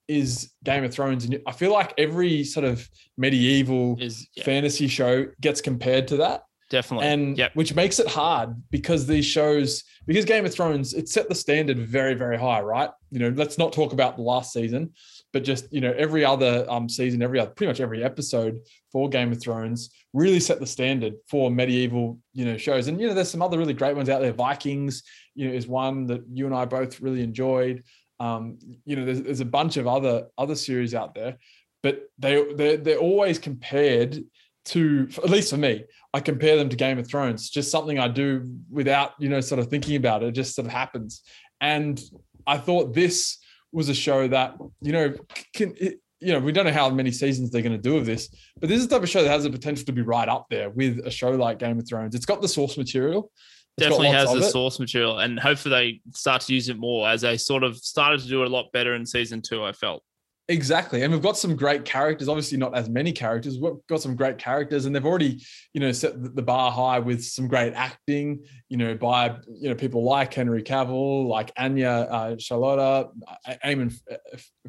[0.07, 2.87] is Game of Thrones, and I feel like every sort of
[3.17, 7.05] medieval is yeah, fantasy show gets compared to that definitely.
[7.05, 7.55] and yep.
[7.55, 11.77] which makes it hard because these shows because game of thrones it set the standard
[11.77, 14.91] very very high right you know let's not talk about the last season
[15.33, 18.59] but just you know every other um season every other pretty much every episode
[18.91, 23.07] for game of thrones really set the standard for medieval you know shows and you
[23.07, 25.03] know there's some other really great ones out there vikings
[25.35, 27.83] you know is one that you and i both really enjoyed
[28.19, 31.37] um you know there's, there's a bunch of other other series out there
[31.83, 34.23] but they they're, they're always compared
[34.65, 37.49] to at least for me I compare them to Game of Thrones.
[37.49, 40.27] Just something I do without, you know, sort of thinking about it.
[40.27, 41.23] It just sort of happens.
[41.59, 41.99] And
[42.45, 43.39] I thought this
[43.71, 45.15] was a show that, you know,
[45.55, 48.05] can, it, you know, we don't know how many seasons they're going to do of
[48.05, 50.29] this, but this is the type of show that has the potential to be right
[50.29, 52.13] up there with a show like Game of Thrones.
[52.13, 53.31] It's got the source material.
[53.77, 54.51] It's definitely has the it.
[54.51, 58.21] source material, and hopefully they start to use it more as they sort of started
[58.21, 59.63] to do it a lot better in season two.
[59.63, 60.03] I felt.
[60.53, 61.01] Exactly.
[61.01, 63.57] And we've got some great characters, obviously not as many characters.
[63.57, 67.23] We've got some great characters and they've already, you know, set the bar high with
[67.23, 72.35] some great acting, you know, by, you know, people like Henry Cavill, like Anya uh,
[72.35, 73.99] Chalotra, uh, Eamon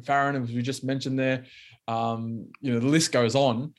[0.03, 1.45] Farren, as we just mentioned there.
[1.87, 3.75] Um, you know, the list goes on.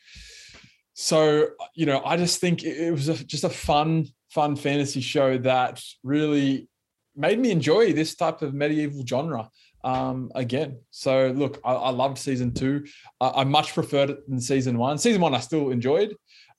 [0.95, 5.01] So, you know, I just think it it was a, just a fun, fun fantasy
[5.01, 6.69] show that really
[7.17, 9.51] made me enjoy this type of medieval genre
[9.87, 10.81] um, again.
[10.91, 12.85] So look, I, I loved season two.
[13.21, 14.99] I, I much preferred it than season one.
[14.99, 16.15] Season one I still enjoyed,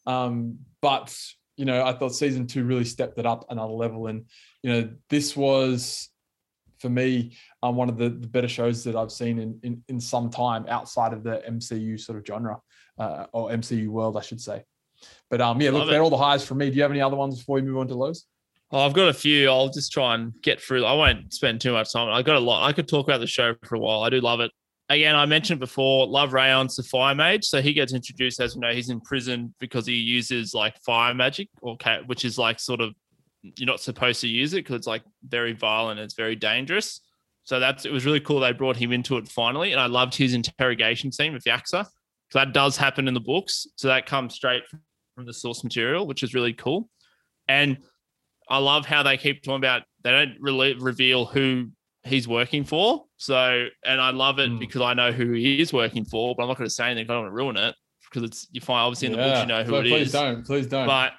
[0.06, 1.16] um, but
[1.58, 4.08] you know I thought season two really stepped it up another level.
[4.08, 4.26] And
[4.64, 6.10] you know this was
[6.80, 10.00] for me um, one of the, the better shows that I've seen in, in in
[10.00, 12.60] some time outside of the MCU sort of genre
[12.98, 14.64] uh, or MCU world, I should say.
[15.30, 15.92] But um, yeah, look, Love it.
[15.92, 16.70] they're all the highs for me.
[16.70, 18.26] Do you have any other ones before we move on to lows?
[18.72, 19.50] Oh, I've got a few.
[19.50, 20.84] I'll just try and get through.
[20.84, 22.10] I won't spend too much time.
[22.10, 22.68] I got a lot.
[22.68, 24.04] I could talk about the show for a while.
[24.04, 24.52] I do love it.
[24.90, 27.46] Again, I mentioned before, love Rience's the fire mage.
[27.46, 31.14] So he gets introduced as we know he's in prison because he uses like fire
[31.14, 32.94] magic, or ca- which is like sort of
[33.42, 36.00] you're not supposed to use it because it's like very violent.
[36.00, 37.02] And it's very dangerous.
[37.44, 38.42] So that's it was really cool.
[38.42, 41.86] They brought him into it finally, and I loved his interrogation scene with Jaskier.
[42.30, 43.66] So that does happen in the books.
[43.78, 44.64] So that comes straight
[45.16, 46.90] from the source material, which is really cool.
[47.48, 47.78] And
[48.50, 51.70] I love how they keep talking about they don't really reveal who
[52.04, 53.04] he's working for.
[53.18, 54.60] So, and I love it Mm.
[54.60, 57.10] because I know who he is working for, but I'm not going to say anything.
[57.10, 59.48] I don't want to ruin it because it's you find obviously in the books you
[59.48, 60.12] know who So it please is.
[60.14, 60.86] don't, please don't.
[60.88, 61.12] But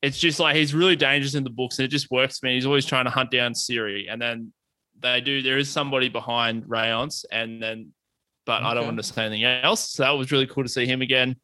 [0.00, 2.54] it's just like he's really dangerous in the books, and it just works for me.
[2.54, 4.52] He's always trying to hunt down Ciri, and then
[5.00, 5.42] they do.
[5.42, 7.92] There is somebody behind Rayons, and then,
[8.46, 8.86] but I don't Okay.
[8.86, 9.90] want to say anything else.
[9.90, 11.36] So that was really cool to see him again.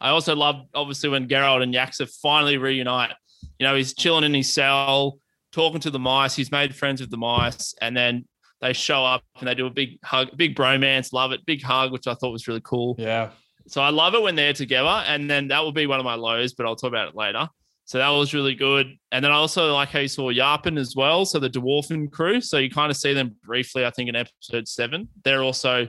[0.00, 3.12] I also love obviously when Geralt and Jaskier finally reunite.
[3.58, 5.18] You know, he's chilling in his cell,
[5.52, 6.34] talking to the mice.
[6.34, 8.26] He's made friends with the mice, and then
[8.60, 11.12] they show up and they do a big hug, big bromance.
[11.12, 12.94] Love it, big hug, which I thought was really cool.
[12.98, 13.30] yeah,
[13.66, 16.14] So I love it when they're together, and then that will be one of my
[16.14, 17.48] lows, but I'll talk about it later.
[17.86, 18.94] So that was really good.
[19.10, 21.24] And then I also like how you saw Yarpen as well.
[21.24, 22.40] So the Dwarfen crew.
[22.40, 25.08] So you kind of see them briefly, I think, in episode seven.
[25.24, 25.88] They're also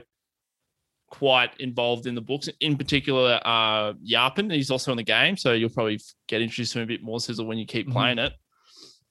[1.12, 4.50] quite involved in the books, in particular, uh, Yarpen.
[4.50, 5.36] He's also in the game.
[5.36, 7.92] So you'll probably get introduced to him a bit more, Sizzle, when you keep Mhm.
[7.92, 8.32] playing it.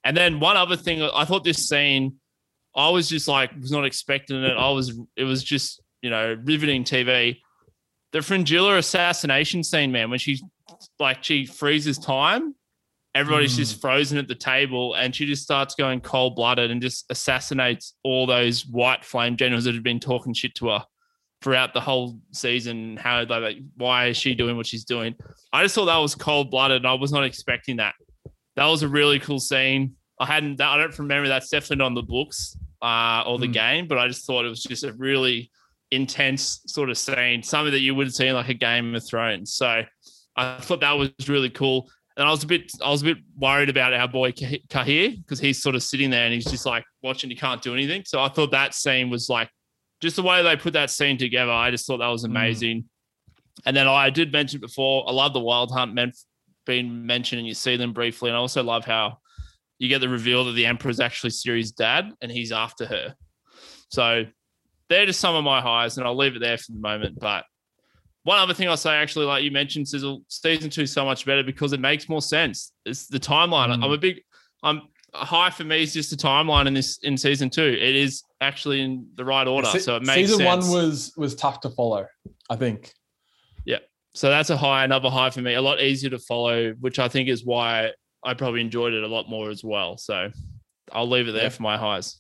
[0.04, 2.16] And then one other thing, I thought this scene,
[2.76, 4.58] I was just like, was not expecting it.
[4.58, 7.40] I was, it was just, you know, riveting TV.
[8.14, 10.42] The Fringilla assassination scene, man, when she
[11.00, 12.56] like she freezes time,
[13.14, 13.58] everybody's Mm.
[13.58, 17.94] just frozen at the table, and she just starts going cold blooded and just assassinates
[18.04, 20.84] all those white flame generals that have been talking shit to her
[21.42, 22.98] throughout the whole season.
[22.98, 25.16] How like, why is she doing what she's doing?
[25.54, 27.96] I just thought that was cold blooded, and I was not expecting that.
[28.56, 29.96] That was a really cool scene.
[30.20, 30.62] I hadn't.
[30.62, 31.28] I don't remember.
[31.28, 33.54] That's definitely not on the books uh, or the Mm.
[33.54, 35.50] game, but I just thought it was just a really
[35.92, 39.54] intense sort of scene, something that you would see in like a Game of Thrones.
[39.54, 39.84] So
[40.36, 41.90] I thought that was really cool.
[42.18, 45.12] And I was a bit, I was a bit worried about our boy Kah- Cahir
[45.18, 47.30] because he's sort of sitting there and he's just like watching.
[47.30, 48.04] He can't do anything.
[48.06, 49.50] So I thought that scene was like
[50.02, 51.52] just the way they put that scene together.
[51.52, 52.86] I just thought that was amazing.
[53.66, 56.12] And then I did mention before, I love the Wild Hunt men
[56.66, 58.30] being mentioned and you see them briefly.
[58.30, 59.20] And I also love how
[59.78, 63.16] you get the reveal that the Emperor's actually Ciri's dad and he's after her.
[63.90, 64.26] So
[64.90, 67.18] they're just some of my highs, and I'll leave it there for the moment.
[67.20, 67.46] But
[68.24, 71.26] one other thing I'll say, actually, like you mentioned, Sizzle, season two is so much
[71.26, 72.74] better because it makes more sense.
[72.86, 73.70] It's the timeline.
[73.70, 73.84] Mm.
[73.84, 74.22] I'm a big,
[74.64, 74.82] I'm
[75.14, 77.64] high for me is just the timeline in this in season two.
[77.64, 80.66] It is actually in the right order, Se- so it makes season sense.
[80.68, 82.06] one was was tough to follow.
[82.50, 82.94] I think.
[83.66, 83.80] Yeah,
[84.14, 85.54] so that's a high, another high for me.
[85.56, 87.92] A lot easier to follow, which I think is why
[88.24, 89.98] I probably enjoyed it a lot more as well.
[89.98, 90.32] So
[90.92, 91.50] I'll leave it there Yeah.
[91.50, 92.18] for my highs.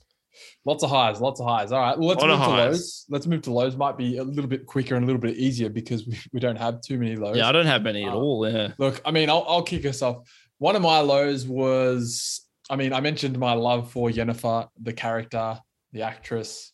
[0.66, 1.72] Lots of highs, lots of highs.
[1.74, 2.48] All right, well, let's move to highs.
[2.72, 3.06] lows.
[3.10, 3.76] Let's move to lows.
[3.76, 6.56] Might be a little bit quicker and a little bit easier because we, we don't
[6.56, 7.36] have too many lows.
[7.36, 8.50] Yeah, I don't have many at Uh, all.
[8.50, 8.72] Yeah.
[8.78, 10.18] Look, I mean, I'll, I'll kick us off.
[10.60, 15.60] One of my lows was, I mean, I mentioned my love for Yennefer, the character,
[15.92, 16.72] the actress,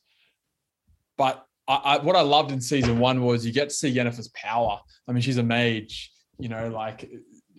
[1.18, 4.30] but I, I, what I loved in season one was you get to see Yennefer's
[4.30, 4.80] power.
[5.08, 7.10] I mean, she's a mage, you know, like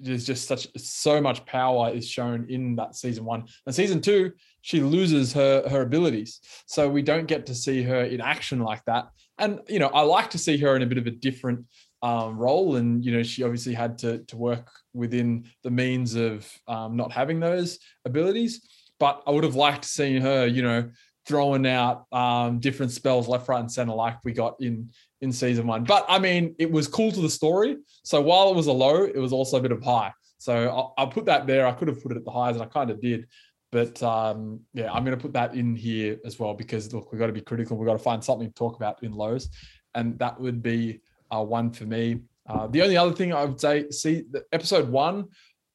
[0.01, 3.45] there's just such so much power is shown in that season one.
[3.67, 4.31] And season two,
[4.63, 8.85] she loses her her abilities, so we don't get to see her in action like
[8.85, 9.09] that.
[9.39, 11.67] And you know, I like to see her in a bit of a different
[12.03, 16.51] um, role, and you know, she obviously had to to work within the means of
[16.67, 18.61] um, not having those abilities.
[19.01, 20.91] But I would have liked to see her, you know,
[21.27, 25.67] throwing out um, different spells left, right, and center like we got in in season
[25.67, 25.85] one.
[25.85, 27.77] But I mean, it was cool to the story.
[28.03, 30.13] So while it was a low, it was also a bit of high.
[30.39, 31.67] So I'll, I'll put that there.
[31.67, 33.27] I could have put it at the highs, and I kind of did.
[33.71, 37.19] But um, yeah, I'm going to put that in here as well because look, we've
[37.19, 37.77] got to be critical.
[37.77, 39.51] We've got to find something to talk about in lows,
[39.95, 42.21] and that would be uh, one for me.
[42.49, 45.27] Uh, the only other thing I would say, see, the episode one,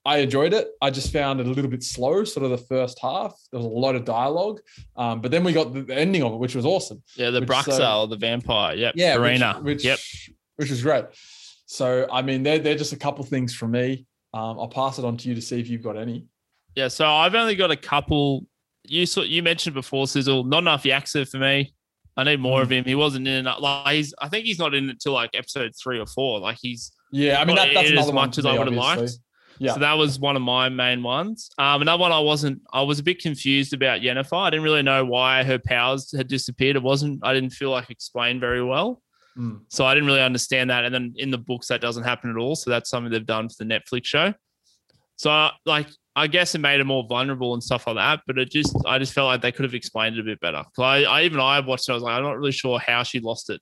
[0.06, 0.70] I enjoyed it.
[0.82, 3.34] I just found it a little bit slow, sort of the first half.
[3.52, 4.60] There was a lot of dialogue,
[4.98, 7.02] um, but then we got the, ending of it, which was awesome.
[7.16, 8.76] Yeah, the Which, Braxel, the vampire.
[8.76, 8.94] Yep.
[8.98, 9.60] Yeah, which- Arena.
[9.62, 10.00] which, yep.
[10.58, 11.06] which was great.
[11.66, 14.06] So I mean, they're they're just a couple things from me.
[14.34, 16.26] Um, I'll pass it on to you to see if you've got any.
[16.76, 16.88] Yeah.
[16.88, 18.46] So I've only got a couple.
[18.86, 20.44] You saw, you mentioned before, Sizzle.
[20.44, 21.74] Not enough Jaskier for me.
[22.16, 22.64] I need more Mm.
[22.64, 22.86] of him.
[22.86, 23.60] He wasn't in it.
[23.60, 26.40] Like he's, I think he's not in it till like episode three or four.
[26.40, 28.68] Like he's Yeah, I mean that, that's in it another as much as I would
[28.68, 29.14] have liked.
[29.60, 29.74] Yeah.
[29.74, 31.50] So that was one of my main ones.
[31.60, 32.62] Um, another one I wasn't.
[32.74, 34.38] I was a bit confused about Yennefer.
[34.38, 36.76] I didn't really know why her powers had disappeared.
[36.76, 37.20] It wasn't.
[37.24, 39.02] I didn't feel like explained very well.
[39.38, 39.62] Mm.
[39.70, 40.86] So I didn't really understand that.
[40.86, 42.56] And then in the books, that doesn't happen at all.
[42.56, 44.34] So that's something they've done for the Netflix show.
[45.18, 48.22] So like, I guess it made her more vulnerable and stuff like that.
[48.28, 50.64] But it just, I just felt like they could have explained it a bit better.
[50.78, 51.92] I, I even I watched it.
[51.92, 53.62] I was like, I'm not really sure how she lost it.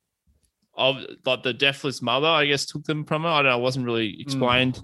[0.76, 3.30] Of like the deathless mother, I guess took them from her.
[3.30, 3.58] I don't know.
[3.60, 4.80] It wasn't really explained.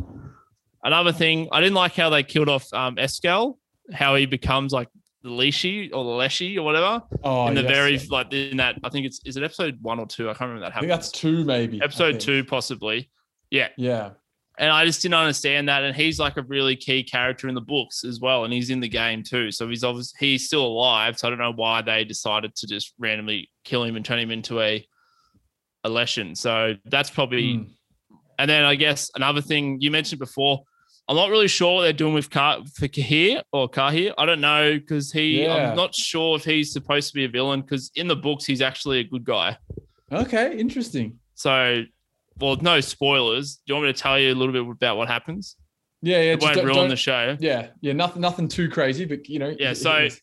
[0.83, 3.55] Another thing, I didn't like how they killed off um, Eskel.
[3.93, 4.89] How he becomes like
[5.23, 8.03] the Leashy or the Leshy or whatever Oh, in the yes, very yeah.
[8.09, 10.61] like in that I think it's is it episode one or two I can't remember
[10.61, 11.81] that I happened think that's two, maybe.
[11.81, 13.09] Episode two possibly
[13.49, 14.11] yeah Yeah.
[14.59, 17.61] And I just didn't understand that and he's like a really key character in the
[17.61, 21.17] books as well and he's in the game too so he's obviously he's still alive
[21.17, 24.31] so I don't know why they decided to just randomly kill him and turn him
[24.31, 24.85] into a
[25.83, 27.69] a Leshen so that's probably Mm.
[28.39, 30.63] and then I guess another thing you mentioned before,
[31.07, 34.13] I'm not really sure what they're doing with Kah for Kahir or Kahir.
[34.17, 35.43] I don't know because he.
[35.43, 35.69] Yeah.
[35.69, 38.61] I'm not sure if he's supposed to be a villain because in the books he's
[38.61, 39.57] actually a good guy.
[40.11, 41.17] Okay, interesting.
[41.35, 41.83] So,
[42.39, 43.55] well, no spoilers.
[43.57, 45.55] Do you want me to tell you a little bit about what happens?
[46.01, 46.33] Yeah, yeah.
[46.33, 47.37] It won't don't- ruin don't- the show.
[47.39, 47.93] Yeah, yeah.
[47.93, 49.55] Nothing, nothing too crazy, but you know.
[49.57, 50.21] Yeah, it- so- it's-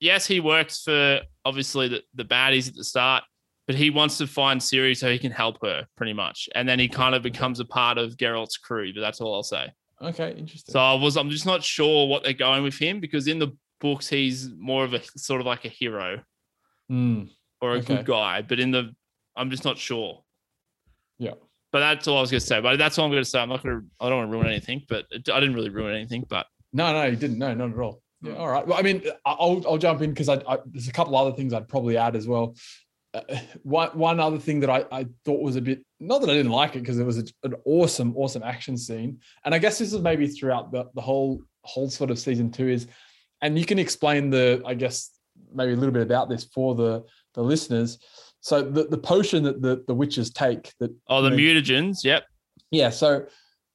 [0.00, 3.22] Yes, he works for obviously the, the baddies at the start,
[3.66, 6.78] but he wants to find Ciri so he can help her pretty much, and then
[6.78, 8.92] he kind of becomes a part of Geralt's crew.
[8.92, 9.70] But that's all I'll say.
[10.02, 10.72] Okay, interesting.
[10.72, 13.56] So I was, I'm just not sure what they're going with him because in the
[13.80, 16.20] books he's more of a sort of like a hero
[16.90, 17.30] Mm,
[17.62, 17.96] or a Okay.
[17.96, 18.94] good guy, but in the,
[19.36, 20.22] I'm just not sure.
[21.18, 21.34] Yeah.
[21.74, 22.60] But that's all I was gonna say.
[22.60, 23.40] But that's all I'm gonna say.
[23.40, 23.80] I'm not gonna.
[24.00, 24.82] I don't want to ruin anything.
[24.88, 26.24] But it- I didn't really ruin anything.
[26.28, 27.36] But no, no, you didn't.
[27.36, 28.00] No, not at all.
[28.22, 28.38] Yeah, Mm.
[28.38, 28.64] all right.
[28.64, 31.52] Well, I mean, I'll I'll jump in because I, I there's a couple other things
[31.52, 32.54] I'd probably add as well.
[33.12, 33.22] Uh,
[33.64, 36.52] one one other thing that I, I thought was a bit not that I didn't
[36.52, 39.92] like it because it was a, an awesome awesome action scene, and I guess this
[39.92, 42.86] is maybe throughout the the whole whole sort of season two is,
[43.42, 45.10] and you can explain the I guess
[45.52, 47.02] maybe a little bit about this for the
[47.34, 47.98] the listeners.
[48.44, 52.04] So the the potion that the the witches take that oh, the mutagens.
[52.04, 52.24] Yep.
[52.70, 52.90] Yeah.
[52.90, 53.24] So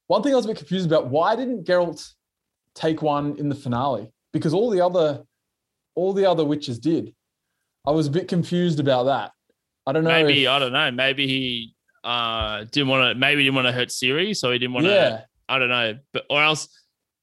[0.06, 2.08] one thing I was a bit confused about, why didn't Geralt
[2.76, 4.12] take one in the finale?
[4.32, 5.24] Because all the other
[5.96, 7.16] all the other witches did.
[7.88, 9.32] I was a bit confused about that.
[9.88, 10.12] I don't know.
[10.12, 10.92] Maybe if- I don't know.
[10.92, 13.20] Maybe he uh didn't want to.
[13.20, 14.94] Maybe didn't want to hurt Ciri, so he didn't want to.
[14.94, 15.22] yeah.
[15.50, 15.98] I don't know.
[16.14, 16.70] But or else,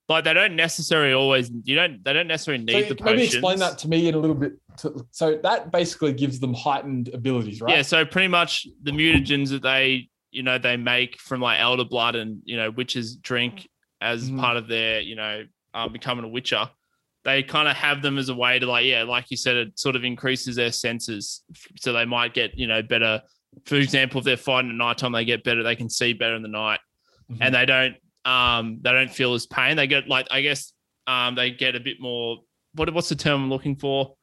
[0.09, 1.51] like they don't necessarily always.
[1.64, 2.03] You don't.
[2.05, 4.53] They don't necessarily So need the maybe explain that to me in a little bit.
[4.79, 7.77] To, so that basically gives them heightened abilities, right?
[7.77, 7.83] Yeah.
[7.83, 12.14] So pretty much the mutagens that they, you know, they make from like elder blood
[12.14, 13.69] and you know witches drink
[14.01, 14.38] as Mhm.
[14.38, 16.69] part of their, you know, um, becoming a witcher.
[17.25, 19.79] They kind of have them as a way to like, yeah, like you said, it
[19.79, 21.42] sort of increases their senses,
[21.81, 23.23] so they might get, you know, better.
[23.64, 25.62] For example, if they're fighting at nighttime, they get better.
[25.64, 26.79] They can see better in the night.
[27.29, 27.38] Mhm.
[27.40, 29.77] and they don't um they don't feel as pain.
[29.77, 30.73] They get like I guess
[31.07, 32.39] um they get a bit more
[32.75, 34.15] what what's the term I'm looking for?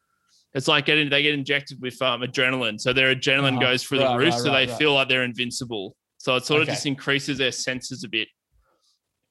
[0.54, 2.80] It's like getting they get injected with um adrenaline.
[2.80, 3.62] So their adrenaline Uh-huh.
[3.62, 5.96] goes through Right, the roof, right, so right, they feel like they're invincible.
[6.18, 8.28] So it sort of just increases their senses a bit.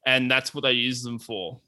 [0.07, 1.61] And that's what they use them for.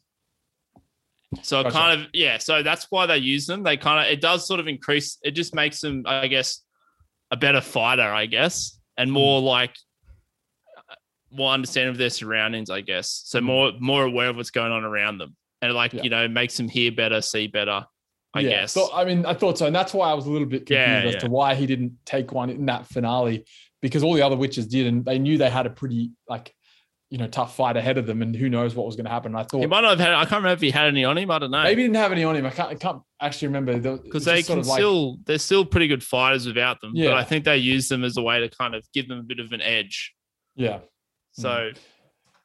[1.43, 1.71] So Gotcha.
[1.77, 3.63] kind of yeah, so that's why they use them.
[3.63, 5.19] They kind of it does sort of increase.
[5.23, 6.63] It just makes them, I guess,
[7.31, 9.15] a better fighter, I guess, and Hmm.
[9.15, 9.75] more like
[11.35, 13.23] more understanding of their surroundings, I guess.
[13.27, 13.45] So Mm.
[13.45, 16.03] more more aware of what's going on around them, and like Yeah.
[16.03, 17.87] you know makes them hear better, see better.
[18.37, 18.73] I Yeah, guess.
[18.73, 21.05] So I mean, I thought so, and that's why I was a little bit confused
[21.05, 23.45] Yeah, as to why he didn't take one in that finale,
[23.81, 26.53] because all the other witches did, and they knew they had a pretty like,
[27.11, 29.37] you know, tough fight ahead of them, and who knows what was going to happen.
[29.37, 30.15] I thought he might not have had.
[30.15, 31.31] I can't remember if he had any on him.
[31.31, 31.63] I don't know.
[31.63, 32.45] maybe he didn't have any on him.
[32.45, 36.03] I can't, I can't actually remember because they can like- still they're still pretty good
[36.03, 36.91] fighters without them.
[36.97, 37.11] Yeah.
[37.11, 39.23] But I think they use them as a way to kind of give them a
[39.23, 40.13] bit of an edge.
[40.57, 40.81] yeah.
[41.35, 41.79] So hmm.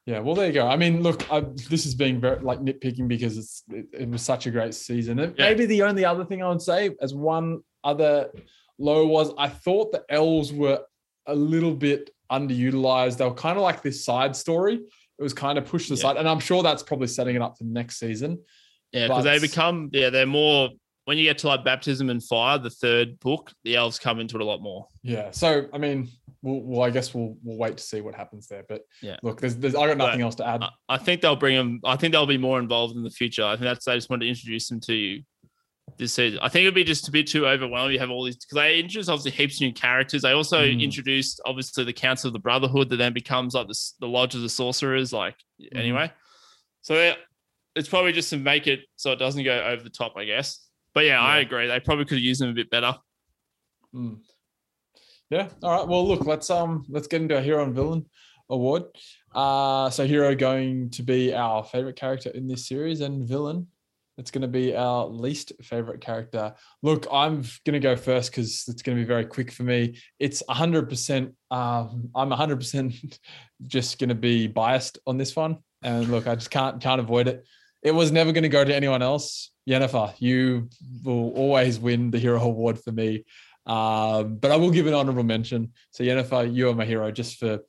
[0.06, 0.67] Yeah, well, there you go.
[0.67, 4.23] I mean, look, I, this is being very like nitpicking because it's it, it was
[4.23, 5.19] such a great season.
[5.19, 5.49] And Yeah.
[5.49, 8.32] Maybe the only other thing I would say, as one other
[8.80, 10.82] low, was I thought the elves were
[11.28, 13.17] a little bit underutilized.
[13.17, 14.75] They were kind of like this side story.
[15.19, 15.95] It was kind of pushed Yeah.
[15.95, 18.39] aside, and I'm sure that's probably setting it up for next season.
[18.91, 20.69] yeah, because they become yeah they're more
[21.06, 24.36] when you get to like baptism and fire, the third book, the elves come into
[24.38, 24.88] it a lot more.
[25.04, 25.30] Yeah.
[25.32, 26.08] So I mean,
[26.41, 28.63] we'll, well I guess we'll we'll wait to see what happens there.
[28.67, 29.17] But Yeah.
[29.23, 30.63] look, there's, there's I got nothing But, else to add.
[30.63, 31.80] I- I think they'll bring them.
[31.86, 33.43] I think they'll be more involved in the future.
[33.43, 33.88] I think that's.
[33.88, 35.23] I just wanted to introduce them to you
[35.97, 36.39] this season.
[36.41, 37.93] I think it'd be just a bit too overwhelming.
[37.93, 40.21] You have all these because they introduced obviously heaps of new characters.
[40.21, 40.82] They also Mm.
[40.82, 44.41] introduced obviously the Council of the Brotherhood that then becomes like the, the Lodge of
[44.41, 45.12] the Sorcerers.
[45.13, 45.78] Like Mm-hmm.
[45.78, 46.12] anyway,
[46.82, 47.17] so they-
[47.75, 50.65] it's probably just to make it so it doesn't go over the top, I guess.
[50.93, 51.67] But yeah, I agree.
[51.67, 52.95] They probably could have used them a bit better.
[53.93, 54.19] Mm.
[55.30, 55.50] Yeah.
[55.63, 55.88] All right.
[55.88, 58.06] Well, look, let's um let's get into our hero and villain
[58.50, 58.84] award.
[59.34, 63.68] Uh so hero going to be our favorite character in this series and villain
[64.20, 66.54] it's going to be our least favorite character.
[66.84, 69.98] Look, I'm going to go first because it's going to be very quick for me.
[70.20, 71.34] It's 100%.
[71.50, 73.18] Um, I'm 100%
[73.68, 75.60] just going to be biased on this one.
[75.82, 77.46] And look, I just can't can't avoid it.
[77.82, 79.52] It was never going to go to anyone else.
[79.68, 80.68] Yennefer, you
[81.06, 83.24] will always win the hero award for me.
[83.69, 85.71] Um, but I will give an honorable mention.
[85.91, 87.60] So Yennefer, you are my hero just for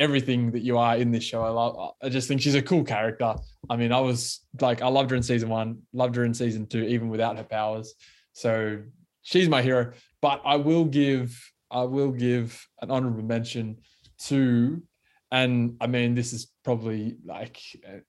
[0.00, 1.44] everything that you are in this show.
[1.44, 1.94] I love.
[2.02, 3.36] I just think she's a cool character.
[3.70, 6.66] I mean, I was like, I loved her in season one, loved her in season
[6.66, 7.94] two, even without her powers.
[8.32, 8.80] So
[9.22, 9.92] she's my hero.
[10.20, 11.40] But I will give,
[11.70, 13.78] I will give an honorable mention
[14.26, 14.82] to,
[15.30, 17.60] and I mean, this is probably like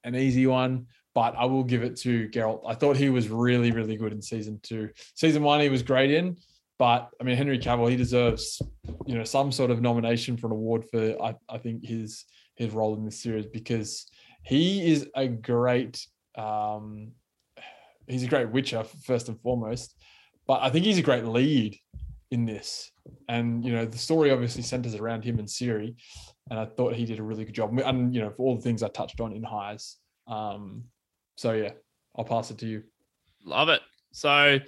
[0.03, 2.63] an easy one, but I will give it to Geralt.
[2.65, 4.89] I thought he was really, really good in season two.
[5.13, 6.37] Season one, he was great in,
[6.77, 8.61] but I mean, Henry Cavill, he deserves,
[9.05, 12.71] you know, some sort of nomination for an award for I, I think his his
[12.73, 14.09] role in this series because
[14.43, 16.05] he is a great
[16.37, 17.11] um
[18.07, 19.95] he's a great witcher first and foremost
[20.47, 21.77] but i think he's a great lead
[22.31, 22.91] in this.
[23.29, 25.95] And you know the story obviously centers around him and Ciri
[26.49, 27.77] and i thought he did a really good job.
[27.79, 29.97] And you know for all the things i touched on in highs
[30.27, 30.83] um
[31.35, 31.71] so yeah
[32.15, 32.83] i'll pass it to you.
[33.43, 33.81] Love it.
[34.11, 34.59] So,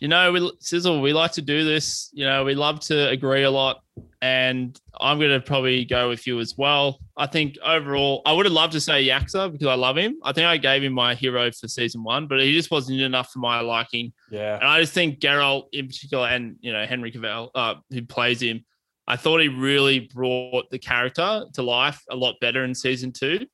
[0.00, 2.10] you know, we Sizzle, we like to do this.
[2.12, 3.82] You know, we love to agree a lot.
[4.22, 6.98] and I'm going to probably go with you as well.
[7.16, 10.16] I think overall, I would have loved to say Jaskier because I love him.
[10.22, 13.30] I think I gave him my hero for season one, but he just wasn't enough
[13.30, 14.12] for my liking.
[14.30, 14.56] Yeah.
[14.56, 18.40] And I just think Geralt in particular, and you know Henry Cavill, uh, who plays
[18.40, 18.64] him,
[19.06, 23.46] I thought he really brought the character to life a lot better in season two.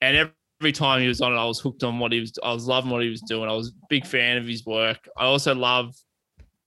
[0.00, 0.30] And
[0.60, 2.32] every, time he was on it, I was hooked on what he was.
[2.42, 3.48] I was loving what he was doing.
[3.48, 5.08] I was a big fan of his work.
[5.16, 5.94] I also love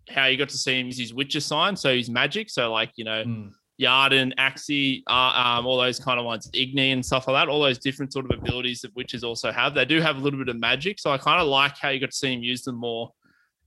[0.10, 2.50] how you got to see him use his Witcher sign, so he's magic.
[2.50, 3.52] So like you know, Mm.
[3.80, 7.50] Yrden, Axii, uh, um, all those kind of ones, Igni and stuff like that.
[7.50, 9.74] All those different sort of abilities that witches also have.
[9.74, 12.00] They do have a little bit of magic, so I kind of like how you
[12.00, 13.12] got to see him use them more.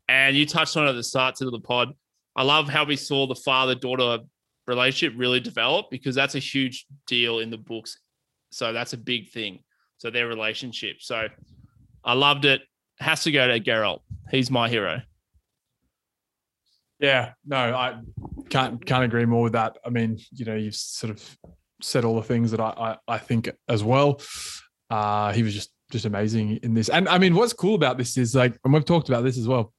[0.09, 1.95] And you touched on it at the start of the pod.
[2.37, 4.19] I love how we saw the father daughter
[4.67, 7.99] relationship really develop because that's a huge deal in the books.
[8.51, 9.61] So that's a big thing.
[10.03, 10.97] So their relationship.
[10.99, 11.29] So
[12.03, 12.63] I loved it.
[12.99, 14.01] Has to go to Geralt.
[14.33, 15.01] He's my hero.
[16.99, 18.01] Yeah, no, I
[18.51, 19.79] can't can't agree more with that.
[19.87, 21.39] I mean, you know, you've sort of
[21.81, 24.21] said all the things that I I, I think as well.
[24.91, 28.19] Uh, he was just just amazing in this, and I mean, what's cool about this
[28.19, 29.73] is like, and we've talked about this as well.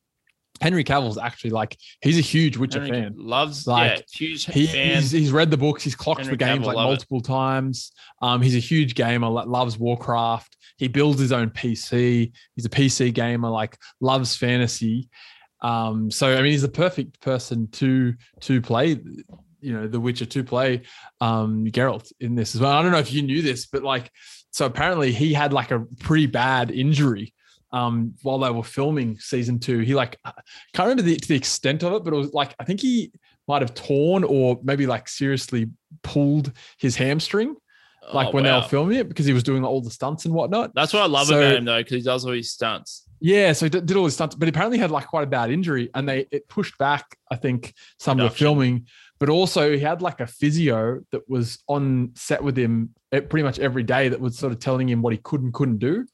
[0.63, 3.13] Henry Cavill's actually like he's a huge Witcher Henry fan.
[3.17, 4.95] Loves Like, yeah, huge He, fan.
[4.95, 5.83] he's, he's read the books.
[5.83, 6.89] He's clocked Henry the games Cavill, like love it.
[6.91, 7.91] multiple times.
[8.21, 9.27] Um, he's a huge gamer.
[9.29, 10.55] Loves Warcraft.
[10.77, 12.31] He builds his own PC.
[12.55, 13.49] He's a PC gamer.
[13.49, 15.09] Like loves fantasy.
[15.61, 18.97] Um, so I mean, he's the perfect person to to play.
[19.59, 20.81] You know, The Witcher to play
[21.21, 22.71] um, Geralt in this as well.
[22.71, 24.11] I don't know if you knew this, but like,
[24.51, 27.33] so apparently he had like a pretty bad injury
[27.73, 29.79] um, while they were filming season two.
[29.79, 30.31] He like I
[30.73, 33.11] can't remember the, to the extent of it, but it was like I think he
[33.47, 35.69] might have torn or maybe like seriously
[36.03, 37.55] pulled his hamstring,
[38.13, 40.33] like Oh, when they were filming it, because he was doing all the stunts and
[40.33, 40.73] whatnot.
[40.73, 43.03] That's what I love So- about him though, because he does all his stunts.
[43.19, 45.89] Yeah, so he did, all his stunts, but apparently had like quite a bad injury,
[45.95, 47.17] and they it pushed back.
[47.31, 51.63] I think some of the filming, but also he had like a physio that was
[51.69, 55.13] on set with him pretty much every day that was sort of telling him what
[55.13, 56.05] he could and couldn't do,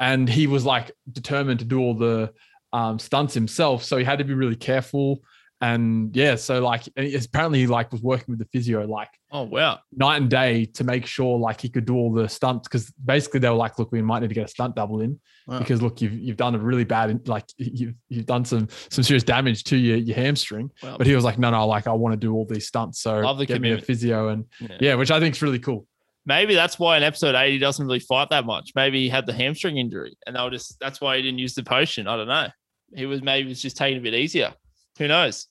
[0.00, 2.32] and he was like determined to do all the
[2.72, 3.84] um, stunts himself.
[3.84, 5.20] So he had to be really careful,
[5.60, 9.78] and yeah, so like apparently he like was working with the physio like Oh wow.
[9.94, 13.38] night and day to make sure like he could do all the stunts because basically
[13.40, 15.58] they were like, look, we might need to get a stunt double in Wow.
[15.58, 19.22] because look, you've you've done a really bad like you've you've done some some serious
[19.24, 20.70] damage to your your hamstring.
[20.82, 20.96] Wow.
[20.96, 23.18] But he was like, no, no, like I want to do all these stunts, so
[23.20, 23.86] Love the get me a commitment.
[23.86, 24.78] physio and Yeah.
[24.80, 25.86] yeah, which I think is really cool.
[26.30, 28.70] Maybe that's why in episode eight he doesn't really fight that much.
[28.76, 31.54] Maybe he had the hamstring injury, and they were just that's why he didn't use
[31.54, 32.06] the potion.
[32.06, 32.46] I don't know.
[32.94, 34.54] He was maybe was just taking a bit easier.
[34.98, 35.48] Who knows?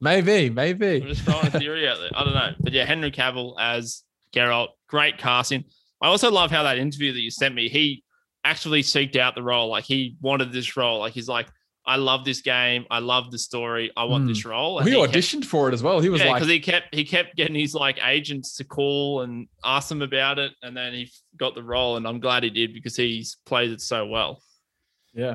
[0.00, 1.02] Maybe, maybe.
[1.02, 2.10] I'm just throwing a theory out there.
[2.14, 2.52] I don't know.
[2.60, 5.64] But yeah, Henry Cavill as Geralt, great casting.
[6.00, 8.04] I also love how that interview that you sent me, he
[8.44, 9.68] actually seeked out the role.
[9.68, 11.00] Like he wanted this role.
[11.00, 11.48] Like he's like,
[11.94, 12.82] I love this game.
[12.90, 13.90] I love the story.
[13.96, 14.28] I want Hmm.
[14.28, 14.78] this role.
[14.80, 15.98] he kept- auditioned for it as well.
[16.00, 19.22] He was yeah, like, because he kept he kept getting his like agents to call
[19.22, 22.50] and ask them about it, and then he got the role, and I'm glad he
[22.50, 24.40] did because he's played it so well.
[25.14, 25.34] yeah.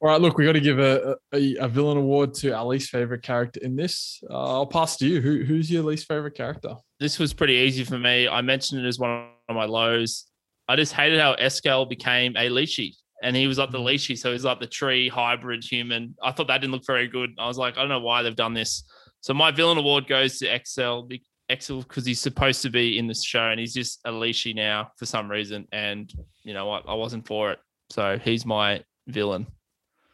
[0.00, 2.90] All right, look, we got to give a, a a villain award to our least
[2.90, 4.22] favorite character in this.
[4.28, 5.20] Uh, I'll pass to you.
[5.22, 6.74] Who who's your least favorite character?
[7.00, 8.28] This was pretty easy for me.
[8.28, 10.26] I mentioned it as one of my lows.
[10.68, 13.84] I just hated how Eskel became a leshy, and he was like the Mm.
[13.86, 16.14] leshy, so he's like the tree hybrid human.
[16.22, 17.30] I thought that didn't look very good.
[17.38, 18.84] I was like, I don't know why they've done this.
[19.20, 21.20] So my villain award goes to Eskel.
[21.50, 24.90] Eskel because he's supposed to be in this show, and he's just a leshy now
[24.98, 25.66] for some reason.
[25.72, 26.12] And
[26.42, 26.84] you know what?
[26.86, 27.58] I wasn't for it.
[27.90, 29.46] So he's my villain.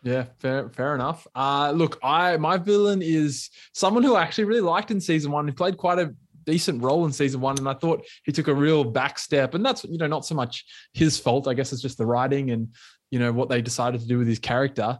[0.02, 1.26] Yeah, fair, fair enough.
[1.34, 5.46] Uh, look, I my villain is someone who I actually really liked in season one.
[5.46, 6.14] He played quite a
[6.46, 9.54] decent role in season one, and I thought he took a real back step.
[9.54, 11.48] And that's you know not so much his fault.
[11.48, 12.68] I guess it's just the writing and
[13.10, 14.98] you know what they decided to do with his character.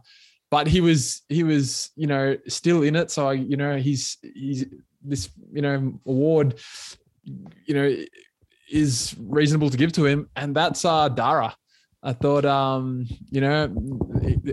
[0.49, 3.11] But he was he was you know still in it.
[3.11, 4.65] So I you know he's he's
[5.03, 6.59] this you know award
[7.65, 7.95] you know
[8.69, 11.55] is reasonable to give to him, and that's uh Dara.
[12.03, 13.71] I thought, um, you know,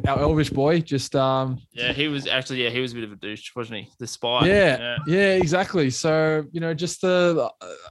[0.06, 3.12] our Elvish boy just, um, Yeah, he was actually yeah he was a bit of
[3.12, 3.88] a douche, wasn't he?
[3.98, 4.46] The spy.
[4.46, 5.88] yeah, yeah, exactly.
[5.88, 7.48] So, you know, just a,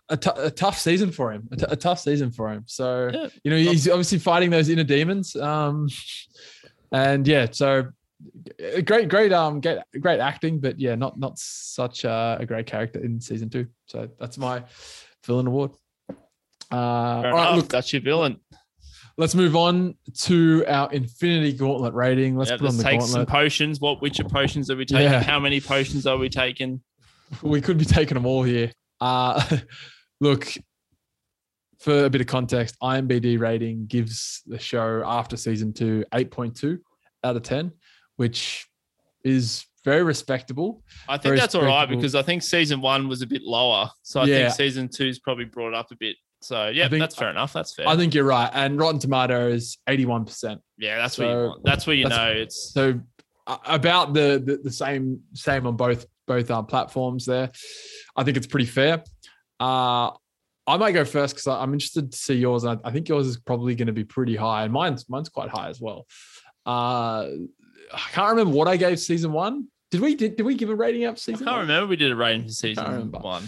[0.10, 2.66] a, t- a tough season for him, a, t- a tough season for him.
[2.68, 3.28] So, Yeah.
[3.44, 5.36] you know, he's obviously fighting those inner demons.
[5.36, 5.88] Um,
[6.92, 7.88] and yeah, so
[8.86, 13.00] great, great, um, great, great acting, but yeah, not, not such a, a great character
[13.04, 13.66] in season two.
[13.88, 14.64] So that's my
[15.26, 15.72] villain award.
[16.72, 18.38] Uh, all right, look, that's your villain.
[19.18, 22.38] Let's move on to our Infinity Gauntlet rating.
[22.38, 23.28] Let's Yeah, put on let's the take some gauntlet.
[23.30, 23.80] potions.
[23.80, 25.04] What which potions are we taking?
[25.12, 25.22] Yeah.
[25.24, 26.82] How many potions are we taking?
[27.42, 28.72] we could be taking them all here.
[29.02, 29.44] Uh,
[30.22, 30.48] look,
[31.80, 36.80] for a bit of context, IMBD rating gives the show after season two 8.2
[37.24, 37.72] out of 10,
[38.16, 38.68] which
[39.24, 40.84] is very respectable.
[41.08, 43.90] I think that's all right because I think season one was a bit lower.
[44.04, 44.36] So I Yeah.
[44.50, 46.16] think season two's probably brought up a bit.
[46.42, 47.54] So yeah, think- that's fair enough.
[47.54, 47.88] That's fair.
[47.88, 48.50] I think you're right.
[48.54, 50.60] And Rotten Tomatoes, 81%.
[50.78, 51.64] yeah, that's what you want.
[51.64, 53.00] That's where you that's- know it's So
[53.66, 57.50] about the, the the same same on both both uh, platforms there.
[58.16, 59.04] I think it's pretty fair.
[59.60, 60.12] Uh,
[60.70, 62.66] I might go first because I'm interested to see yours.
[62.66, 65.50] I, I think yours is probably going to be pretty high, and mine's mine's quite
[65.50, 66.06] high as well.
[66.66, 67.30] Uh,
[67.94, 69.68] I can't remember what I gave season one.
[69.92, 71.48] Did we did, did we give a rating up season?
[71.48, 71.68] I can't one?
[71.68, 73.48] remember we did a rating for season one.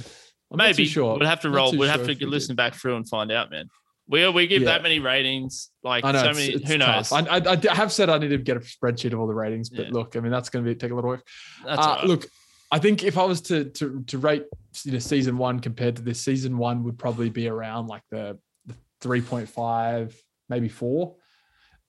[0.52, 1.18] I'm Maybe sure.
[1.18, 1.72] we'll have to roll.
[1.72, 2.58] We'll sure have to listen did.
[2.58, 3.70] back through and find out, man.
[4.08, 4.70] We we give Yeah.
[4.74, 6.54] that many ratings, like I know so it's, many.
[6.54, 7.12] it's who knows?
[7.12, 9.70] I, I, I have said I need to get a spreadsheet of all the ratings,
[9.70, 9.92] but Yeah.
[9.94, 11.28] look, I mean that's going to be take a lot of work.
[11.64, 12.06] That's Uh, right.
[12.06, 12.26] Look,
[12.72, 14.46] I think if I was to to to rate
[14.84, 18.40] you know season one compared to this, season one would probably be around like the,
[18.66, 20.20] the three point five,
[20.50, 21.16] maybe four.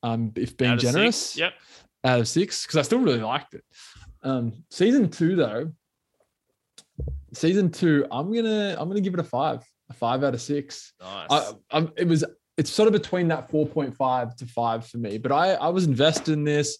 [0.03, 1.53] Um, if being of six, generous, Yep.
[2.05, 3.65] out of six, because I still really liked it.
[4.23, 5.73] Um, season two though,
[7.32, 10.92] season two, I'm gonna I'm gonna give it a five, a five out of six.
[11.01, 11.26] Nice.
[11.30, 12.24] I, I'm, it was
[12.61, 16.32] it's sort of between that 4.5 to 5 for me but i i was invested
[16.32, 16.76] in this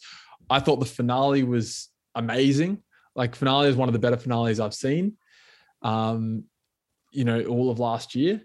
[0.51, 2.83] i thought the finale was amazing
[3.17, 5.17] like finale is one of the better finales i've seen
[5.81, 6.45] um
[7.13, 8.43] you know all of last year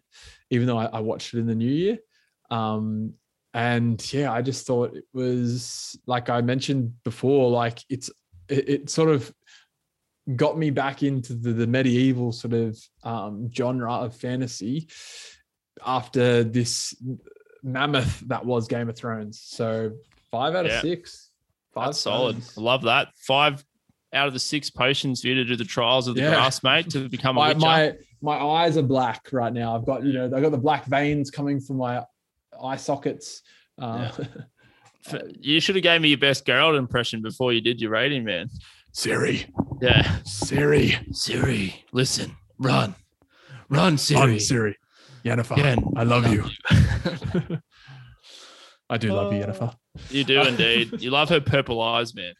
[0.49, 1.97] even though i, I watched it in the new year
[2.51, 3.13] um
[3.53, 8.09] and yeah i just thought it was like i mentioned before like it's
[8.47, 9.33] it, it sort of
[10.35, 14.87] got me back into the, the medieval sort of um, genre of fantasy
[15.85, 16.95] after this
[17.63, 19.41] mammoth that was Game of Thrones.
[19.43, 19.91] So
[20.31, 20.81] five out of Yeah.
[20.81, 21.29] six.
[21.73, 22.37] Five That's solid.
[22.57, 23.09] I love that.
[23.17, 23.63] Five
[24.13, 26.29] out of the six potions for you to do the trials of the Yeah.
[26.29, 27.59] grass, mate, to become a My, witcher.
[27.59, 29.75] my my eyes are black right now.
[29.75, 32.03] I've got you know I've got the black veins coming from my
[32.63, 33.41] eye sockets.
[33.77, 34.09] Uh,
[35.07, 38.23] F- you should have gave me your best Geralt impression before you did your rating,
[38.23, 38.47] man.
[38.95, 39.45] Ciri,
[39.81, 40.03] Yeah.
[40.23, 42.95] Ciri, Ciri, listen, run,
[43.69, 44.15] run, Ciri.
[44.15, 44.73] Run, Ciri,
[45.25, 46.45] Yennefer, Yen, I love you.
[46.45, 47.57] you.
[48.89, 49.75] I do love you, Uh, Yennefer.
[50.09, 51.01] you do indeed.
[51.01, 52.33] You love her purple eyes, man.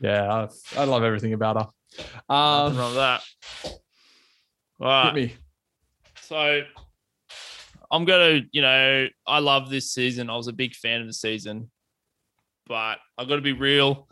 [0.00, 1.68] Yeah, I, I love everything about her.
[2.28, 3.22] Nothing Um, wrong with that.
[4.80, 5.34] All hit me.
[6.20, 6.62] So
[7.90, 10.30] I'm gonna, you know, I love this season.
[10.30, 11.70] I was a big fan of the season,
[12.66, 14.08] but I got to be real.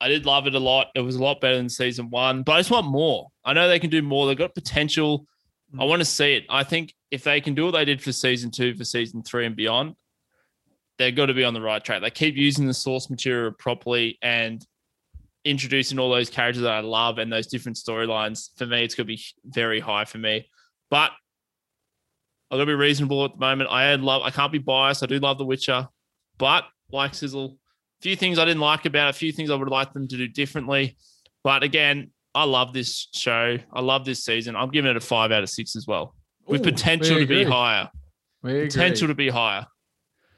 [0.00, 0.88] I did love it a lot.
[0.94, 3.28] It was a lot better than season one, but I just want more.
[3.44, 4.26] I know they can do more.
[4.26, 5.26] They've got potential.
[5.74, 5.88] I mm.
[5.88, 6.44] want to see it.
[6.48, 9.46] I think if they can do what they did for season two, for season three
[9.46, 9.94] and beyond,
[10.98, 12.00] they've got to be on the right track.
[12.02, 14.64] They keep using the source material properly and
[15.44, 18.50] introducing all those characters that I love and those different storylines.
[18.56, 20.48] For me, it's going to be very high for me.
[20.90, 21.12] But
[22.50, 23.70] I've got to be reasonable at the moment.
[23.70, 24.22] I love.
[24.22, 25.02] I can't be biased.
[25.02, 25.88] I do love The Witcher,
[26.38, 27.56] but like Sizzle,
[28.00, 29.10] few things I didn't like about it.
[29.10, 30.96] A few things I would like them to do differently.
[31.44, 33.58] But again, I love this show.
[33.72, 34.56] I love this season.
[34.56, 36.14] I'm giving it a five out of six as well,
[36.46, 37.90] with potential we to be higher.
[38.42, 38.66] We agree.
[38.68, 39.66] Potential to be higher.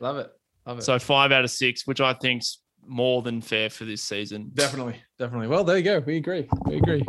[0.00, 0.30] love it.
[0.66, 0.82] Love it.
[0.82, 4.50] So five out of six, which I think's more than fair for this season.
[4.54, 5.48] Definitely, definitely.
[5.48, 5.98] Well, there you go.
[6.00, 6.48] We agree.
[6.66, 7.04] We agree.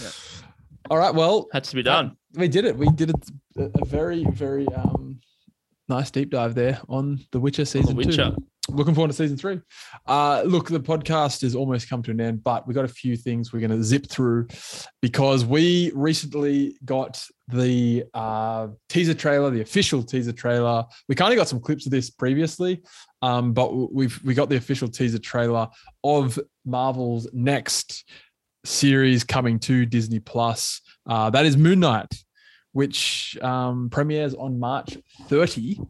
[0.00, 0.10] Yeah.
[0.90, 1.14] All right.
[1.14, 2.16] Well, Had to be done.
[2.34, 2.76] we did it.
[2.76, 3.30] We did it.
[3.58, 5.18] A a very, very um,
[5.88, 8.30] nice deep dive there on The Witcher The season Witcher.
[8.30, 8.36] two.
[8.68, 9.60] Looking forward to season three.
[10.06, 13.16] Uh, look, the podcast has almost come to an end, but we got a few
[13.16, 14.48] things we're going to zip through
[15.00, 20.84] because we recently got the uh, teaser trailer, the official teaser trailer.
[21.08, 22.82] We kind of got some clips of this previously,
[23.22, 25.68] um, but we've we got the official teaser trailer
[26.02, 28.04] of Marvel's next
[28.64, 30.80] series coming to Disney Plus.
[31.08, 32.12] Uh, that is Moon Knight,
[32.72, 34.98] which um, premieres on March
[35.28, 35.80] 30.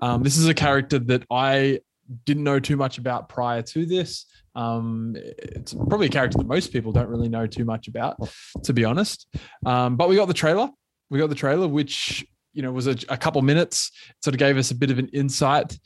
[0.00, 1.80] Um, this is a character that I
[2.24, 4.26] didn't know too much about prior to this.
[4.54, 8.16] Um, it's probably a character that most people don't really know too much about,
[8.64, 9.26] to be honest.
[9.64, 10.70] Um, but we got the trailer.
[11.10, 13.92] We got the trailer, which you know was a, a couple minutes.
[14.10, 15.78] It sort of gave us a bit of an insight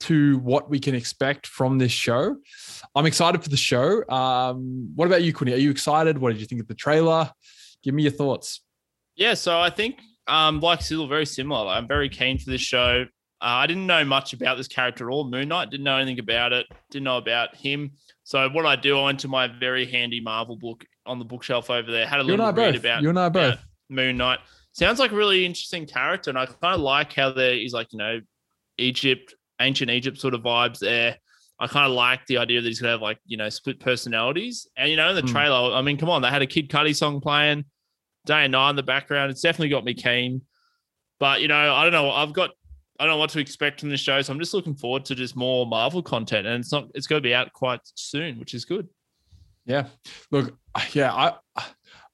[0.00, 2.36] to what we can expect from this show.
[2.94, 4.06] I'm excited for the show.
[4.08, 5.52] Um, what about you, Quinny?
[5.52, 6.18] Are you excited?
[6.18, 7.30] What did you think of the trailer?
[7.82, 8.62] Give me your thoughts.
[9.14, 11.68] Yeah, so I think um, like Sizzle, very similar.
[11.68, 13.06] I'm very keen for this show.
[13.42, 15.24] Uh, I didn't know much about this character at all.
[15.24, 16.66] Moon Knight didn't know anything about it.
[16.90, 17.90] Didn't know about him.
[18.22, 21.68] So what I do, I went to my very handy Marvel book on the bookshelf
[21.68, 22.06] over there.
[22.06, 22.76] Had a You little read both.
[22.76, 23.58] about You and I both.
[23.88, 24.38] Moon Knight.
[24.72, 27.92] Sounds like a really interesting character, and I kind of like how there is like
[27.92, 28.20] you know
[28.78, 31.16] Egypt, ancient Egypt sort of vibes there.
[31.58, 34.66] I kind of like the idea that he's gonna have like you know split personalities,
[34.76, 35.26] and you know in the Hmm.
[35.28, 37.64] trailer, I mean, come on, they had a Kid Cudi song playing,
[38.24, 39.30] day and night in the background.
[39.30, 40.42] It's definitely got me keen,
[41.18, 42.10] but you know, I don't know.
[42.10, 42.50] I've got
[43.02, 45.16] I don't know what to expect from the show, so I'm just looking forward to
[45.16, 48.54] just more Marvel content, and it's not it's going to be out quite soon, which
[48.54, 48.88] is good.
[49.66, 49.86] Yeah.
[50.30, 50.56] Look,
[50.92, 51.32] yeah, I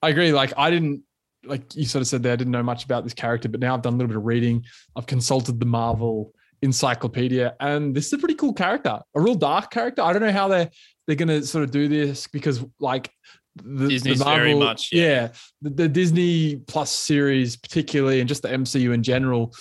[0.01, 0.33] I agree.
[0.33, 1.03] Like I didn't
[1.43, 3.75] like you sort of said there, I didn't know much about this character, but now
[3.75, 4.65] I've done a little bit of reading.
[4.95, 6.33] I've consulted the Marvel
[6.63, 10.01] encyclopedia, and this is a pretty cool character, a real dark character.
[10.01, 10.71] I don't know how they're
[11.05, 13.11] they're gonna sort of do this because like
[13.57, 15.27] the, Disney's the Marvel, very much yeah, yeah
[15.61, 19.53] the, the Disney Plus series particularly, and just the MCU in general.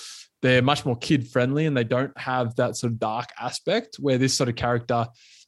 [0.42, 4.18] They're much more kid friendly and they don't have that sort of dark aspect where
[4.18, 5.06] this sort of character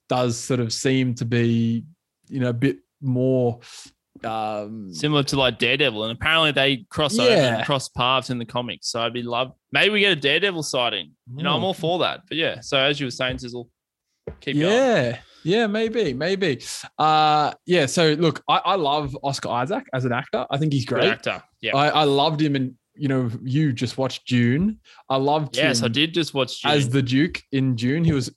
[0.09, 1.85] does sort of seem to be,
[2.29, 3.61] you know, a bit more
[4.25, 7.25] um, similar to like Daredevil, and apparently they cross yeah.
[7.25, 8.89] over and cross paths in the comics.
[8.89, 11.13] So I'd be love maybe we get a Daredevil sighting.
[11.35, 12.23] You know, I'm all for that.
[12.29, 13.69] But yeah, so as you were saying, Sizzle,
[14.41, 14.63] keep yeah.
[14.63, 14.77] Going.
[14.77, 16.63] Yeah, yeah, maybe, maybe.
[16.99, 17.87] Uh, yeah.
[17.87, 20.47] So look, I, I love Oscar Isaac as an actor.
[20.51, 21.03] I think he's great.
[21.03, 21.43] Good actor.
[21.63, 21.77] Yeah.
[21.77, 24.79] I, I loved him in you know, you just watched Dune.
[25.09, 26.73] I loved yes, I did just watch Dune.
[26.73, 28.05] as the Duke in Dune.
[28.05, 28.31] He was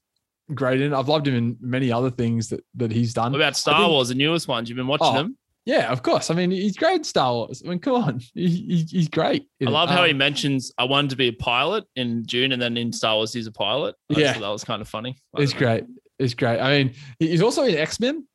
[0.53, 0.93] great in.
[0.93, 3.33] I've loved him in many other things that that he's done.
[3.33, 4.69] What about Star think, Wars, the newest ones?
[4.69, 5.37] You've been watching oh, them?
[5.65, 6.29] Yeah, of course.
[6.31, 7.61] I mean, he's great in Star Wars.
[7.65, 9.47] I mean, come on, he, he's great.
[9.61, 9.93] I love it.
[9.93, 12.93] how um, he mentions I wanted to be a pilot in Dune, and then in
[12.93, 13.95] Star Wars he's a pilot.
[14.15, 15.17] I yeah, that was kind of funny.
[15.37, 15.83] It's great.
[16.19, 16.59] It's great.
[16.61, 18.25] I mean, he's also in X Men.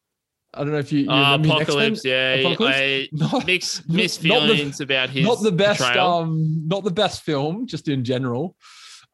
[0.54, 2.76] I don't know if you, you uh, Apocalypse, yeah, Apocalypse?
[2.76, 6.18] I not, mixed mixed feelings the, about his not the best, portrayal.
[6.18, 8.56] um, not the best film, just in general.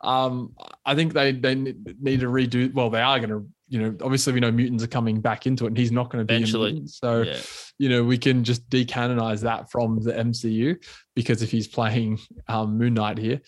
[0.00, 0.54] Um,
[0.84, 2.72] I think they they need to redo.
[2.72, 5.64] Well, they are going to you know, obviously we know mutants are coming back into
[5.64, 6.82] it, and he's not going to be eventually.
[6.86, 7.38] So, yeah.
[7.78, 10.76] you know, we can just decanonize that from the MCU
[11.16, 13.40] because if he's playing um, Moon Knight here,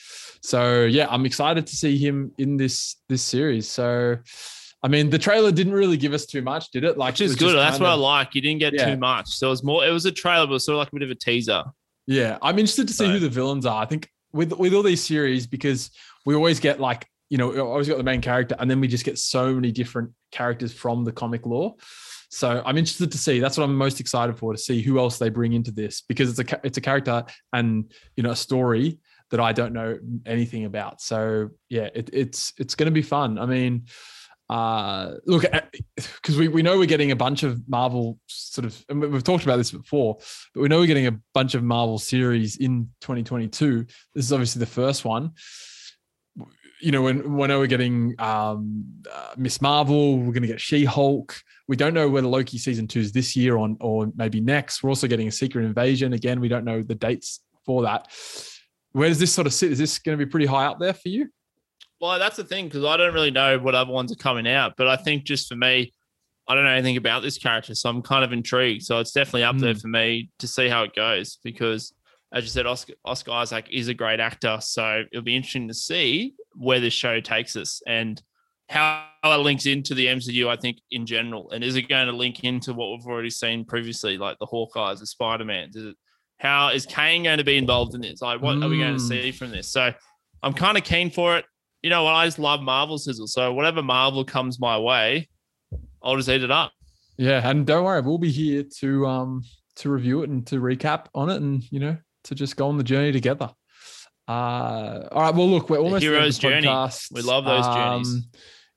[0.42, 3.68] so yeah, I'm excited to see him in this this series.
[3.68, 4.16] So,
[4.86, 6.96] I mean, the trailer didn't really give us too much, did it?
[6.96, 7.56] Like, which is good.
[7.56, 8.36] That's what of, I like.
[8.36, 8.94] You didn't get yeah.
[8.94, 9.84] too much, so it was more.
[9.84, 11.64] It was a trailer, but it was sort of like a bit of a teaser.
[12.06, 13.10] Yeah, I'm interested to see so.
[13.10, 13.82] who the villains are.
[13.82, 15.90] I think with with all these series because
[16.24, 19.04] we always get like you know, always got the main character, and then we just
[19.04, 21.74] get so many different characters from the comic lore.
[22.28, 23.40] So I'm interested to see.
[23.40, 26.38] That's what I'm most excited for to see who else they bring into this because
[26.38, 29.00] it's a it's a character and you know a story
[29.32, 31.00] that I don't know anything about.
[31.00, 33.36] So yeah, it, it's it's going to be fun.
[33.36, 33.86] I mean,
[34.48, 35.44] uh, look,
[35.96, 39.44] because we, we know we're getting a bunch of Marvel sort of, and we've talked
[39.44, 40.18] about this before,
[40.54, 43.86] but we know we're getting a bunch of Marvel series in 2022.
[44.14, 45.32] This is obviously the first one
[46.80, 50.18] you know, when when are we getting um, uh, Miss Marvel?
[50.18, 51.40] We're going to get She Hulk.
[51.68, 54.82] We don't know whether Loki season two is this year on or maybe next.
[54.82, 56.12] We're also getting a Secret Invasion.
[56.12, 58.08] Again, we don't know the dates for that.
[58.92, 59.72] Where does this sort of sit?
[59.72, 61.28] Is this going to be pretty high up there for you?
[62.00, 64.74] Well, that's the thing because I don't really know what other ones are coming out,
[64.76, 65.92] but I think just for me,
[66.48, 68.84] I don't know anything about this character, so I'm kind of intrigued.
[68.84, 69.60] So it's definitely up mm.
[69.60, 69.80] there hmm.
[69.80, 71.92] for me to see how it goes because
[72.32, 74.58] as you said, Oscar, Oscar Isaac is a great actor.
[74.60, 78.20] So it'll be interesting to see where this show takes us and
[78.68, 81.50] how it links into the MCU, I think, in general.
[81.52, 84.98] And is it going to link into what we've already seen previously, like the Hawkeyes,
[84.98, 85.70] the Spider Man?
[86.38, 88.20] How is Kane going to be involved in this?
[88.20, 88.64] Like, what mm.
[88.64, 89.08] are we going to hmm.
[89.08, 89.68] see from this?
[89.68, 89.92] So
[90.42, 91.44] I'm kind of keen for it.
[91.86, 92.14] You know what?
[92.14, 93.28] I just love Marvel sizzle.
[93.28, 95.28] So whatever Marvel comes my way,
[96.02, 96.72] I'll just eat it up.
[97.16, 99.44] Yeah, and don't worry, we'll be here to um
[99.76, 102.76] to review it and to recap on it, and you know to just go on
[102.76, 103.52] the journey together.
[104.26, 105.32] Uh, all right.
[105.32, 106.88] Well, look, we're almost the hero's the journey.
[107.12, 108.26] We love those um, journeys.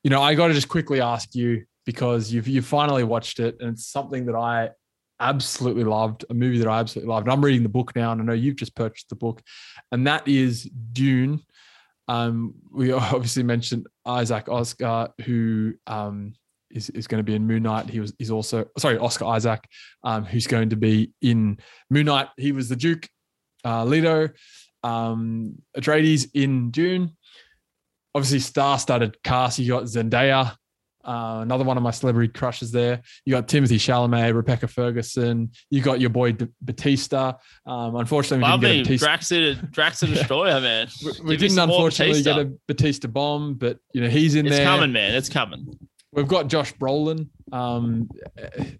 [0.04, 3.56] You know, I got to just quickly ask you because you've you finally watched it,
[3.58, 4.70] and it's something that I
[5.18, 7.26] absolutely loved, a movie that I absolutely loved.
[7.26, 9.42] And I'm reading the book now, and I know you've just purchased the book,
[9.90, 11.40] and that is Dune.
[12.10, 16.34] Um, we obviously mentioned Isaac Oscar, who um,
[16.70, 17.88] is, is going to be in Moon Knight.
[17.88, 19.64] He was he's also sorry Oscar Isaac,
[20.02, 21.58] um, who's going to be in
[21.88, 22.28] Moon Knight.
[22.36, 23.08] He was the Duke
[23.64, 24.30] uh, Leto,
[24.82, 27.16] um, Atreides in Dune.
[28.12, 29.60] Obviously, star-studded cast.
[29.60, 30.56] You got Zendaya,
[31.04, 33.00] uh, another one of my celebrity crushes there.
[33.24, 35.50] You got Timothée Chalamet, Rebecca Ferguson.
[35.70, 37.34] You got your boy D- Batista.
[37.66, 39.66] Um, unfortunately, we didn't get a Batista.
[39.70, 40.88] Drax, Destroyer, man.
[41.04, 42.42] we, we didn't unfortunately Batista.
[42.42, 44.62] get a Batista bomb, but you know he's in it's there.
[44.62, 45.14] It's coming, man.
[45.14, 45.78] It's coming.
[46.12, 48.08] We've got Josh Brolin, um,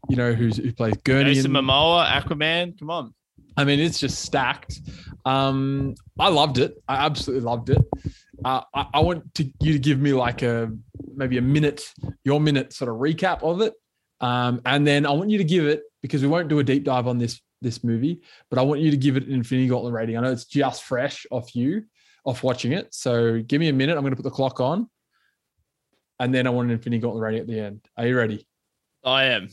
[0.08, 1.34] you know, who's who plays Gurney.
[1.34, 2.78] Jason Momoa, Aquaman.
[2.78, 3.14] Come on.
[3.56, 4.80] I mean, it's just stacked.
[5.24, 6.74] Um, I loved it.
[6.88, 7.78] I absolutely loved it.
[8.44, 10.72] Uh, I, I, want to you to give me like a
[11.14, 11.92] maybe a minute,
[12.24, 13.74] your minute sort of recap of it,
[14.20, 16.84] um, and then I want you to give it because we won't do a deep
[16.84, 19.92] dive on this this movie, but I want you to give it an Infinity Gauntlet
[19.92, 20.16] rating.
[20.16, 21.84] I know it's just fresh off you,
[22.24, 22.94] off watching it.
[22.94, 23.96] So give me a minute.
[23.96, 24.88] I'm going to put the clock on,
[26.18, 27.80] and then I want an Infinity Gauntlet rating at the end.
[27.96, 28.46] Are you ready?
[29.04, 29.48] I am.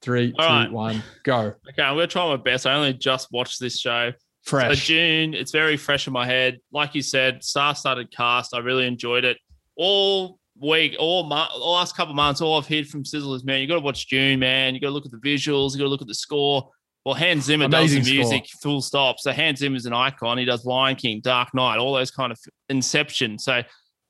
[0.00, 0.70] Three, All two, right.
[0.70, 1.54] one, go.
[1.68, 2.66] Okay, I'm gonna try my best.
[2.66, 4.12] I only just watched this show.
[4.44, 4.86] Fresh.
[4.86, 6.58] So Dune, it's very fresh in my head.
[6.72, 8.54] Like you said, star-studded cast.
[8.54, 9.36] I really enjoyed it.
[9.76, 13.60] All week, all month, the last couple months, all I've heard from Sizzle is, man,
[13.60, 14.74] you got to watch Dune, man.
[14.74, 15.72] You got to look at the visuals.
[15.72, 16.70] You got to look at the score.
[17.04, 18.60] Well, Hans Zimmer Amazing does the music, score.
[18.60, 19.18] full stop.
[19.18, 20.38] So Hans Zimmer's an icon.
[20.38, 23.38] He does Lion King, Dark Knight, all those kind of Inception.
[23.38, 23.62] So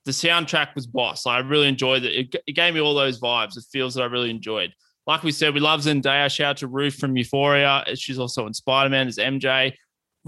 [0.04, 1.26] the soundtrack was boss.
[1.26, 2.14] I really enjoyed it.
[2.14, 2.42] it.
[2.46, 3.56] It gave me all those vibes.
[3.56, 4.72] It feels that I really enjoyed.
[5.06, 6.30] Like we said, we love Zendaya.
[6.30, 7.84] Shout out to Ruth from Euphoria.
[7.94, 9.74] She's also in Spider Man as MJ.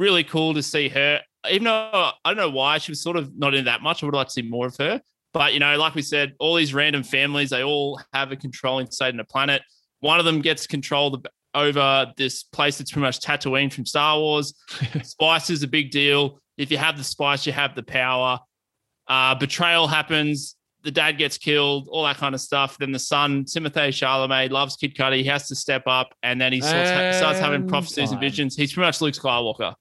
[0.00, 1.20] Really cool to see her.
[1.50, 4.06] Even though I don't know why she was sort of not in that much, I
[4.06, 5.02] would like to see more of her.
[5.34, 8.90] But you know, like we said, all these random families, they all have a controlling
[8.90, 9.60] state in a planet.
[10.00, 11.22] One of them gets control
[11.54, 14.54] over this place that's pretty much Tatooine from Star Wars.
[15.02, 16.40] spice is a big deal.
[16.56, 18.38] If you have the spice, you have the power.
[19.06, 20.56] Uh, betrayal happens.
[20.82, 22.78] The dad gets killed, all that kind of stuff.
[22.78, 25.18] Then the son, Timothée Chalamet, loves Kid Cudi.
[25.18, 28.56] He has to step up, and then he starts, starts having prophecies and visions.
[28.56, 29.74] He's pretty much Luke Skywalker.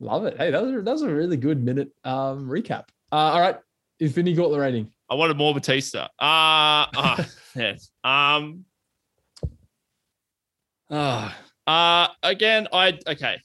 [0.00, 0.36] Love it.
[0.36, 2.84] Hey, that was, that was a really good minute um, recap.
[3.10, 3.56] Uh, all right,
[4.34, 4.90] got the rating?
[5.08, 6.08] I wanted more Batista.
[6.18, 7.24] Uh, uh
[7.54, 7.90] yes.
[8.04, 8.64] Um.
[10.90, 11.30] Uh,
[11.66, 13.36] uh, again, I okay,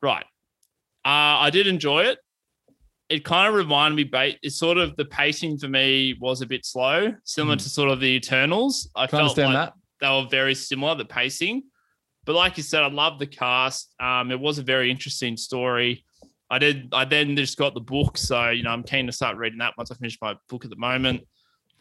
[0.00, 0.24] right.
[1.04, 2.18] Uh, I did enjoy it.
[3.08, 6.64] It kind of reminded me, it's sort of the pacing for me was a bit
[6.64, 7.62] slow, similar mm.
[7.62, 8.88] to sort of the Eternals.
[8.96, 9.74] I Can felt like that.
[10.00, 11.64] they were very similar, the pacing.
[12.24, 13.92] But like you said, I love the cast.
[14.00, 16.04] Um, it was a very interesting story.
[16.50, 16.88] I did.
[16.92, 19.74] I then just got the book, so you know I'm keen to start reading that
[19.78, 21.26] once I finish my book at the moment.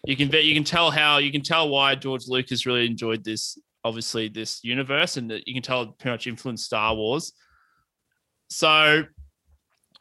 [0.06, 3.58] You can you can tell how you can tell why George Lucas really enjoyed this,
[3.84, 7.34] obviously this universe, and you can tell it pretty much influenced Star Wars.
[8.50, 9.04] So,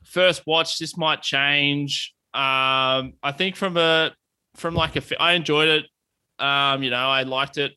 [0.05, 2.15] first watch, this might change.
[2.33, 4.13] Um, I think from a
[4.55, 6.45] from like a, I enjoyed it.
[6.45, 7.73] Um, you know, I liked it.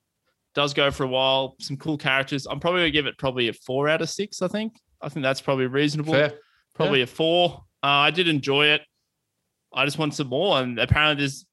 [0.55, 1.55] Does go for a while.
[1.59, 2.45] Some cool characters.
[2.45, 4.41] I'm probably gonna give it probably a four out of six.
[4.41, 4.73] I think.
[5.01, 6.13] I think that's probably reasonable.
[6.13, 6.33] Fair
[6.73, 7.63] probably a four.
[7.83, 8.81] Uh, I did enjoy it.
[9.73, 11.45] I just want some more, and apparently there's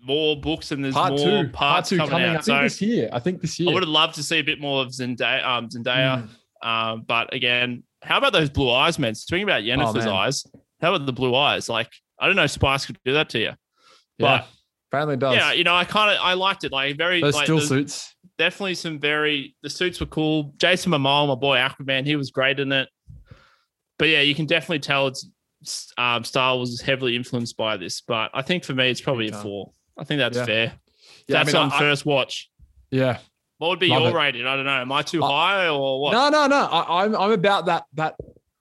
[0.00, 1.48] more books and there's part more two.
[1.48, 2.30] parts part two coming, coming out.
[2.30, 3.08] I think so this year.
[3.12, 3.70] I think this year.
[3.70, 5.44] I would have loved to see a bit more of Zendaya.
[5.44, 6.28] Um, Zendaya.
[6.62, 6.68] Mm.
[6.68, 9.14] Um, but again, how about those blue eyes, man?
[9.14, 10.44] Speaking about Yennefer's oh, eyes,
[10.80, 11.68] how about the blue eyes?
[11.68, 11.88] Like,
[12.18, 13.52] I don't know, Spice could do that to you.
[14.18, 14.44] But yeah,
[14.90, 15.36] apparently does.
[15.36, 16.72] Yeah, you know, I kind of I liked it.
[16.72, 18.14] Like very those like, still suits.
[18.38, 20.54] Definitely some very the suits were cool.
[20.58, 22.88] Jason Momoa, my boy Aquaman, he was great in it
[23.98, 25.26] but yeah, you can definitely tell it's
[25.98, 28.00] um, Star Wars is heavily influenced by this.
[28.00, 29.72] But I think for me, it's probably a four.
[29.98, 30.46] I think that's yeah.
[30.46, 30.64] fair.
[31.26, 32.48] Yeah, that's I mean, on I, first watch.
[32.90, 33.18] Yeah.
[33.58, 34.14] What would be Love your it.
[34.14, 34.46] rating?
[34.46, 34.70] I don't know.
[34.70, 36.12] Am I too high or what?
[36.12, 36.64] No, no, no.
[36.64, 38.14] I, I'm I'm about that that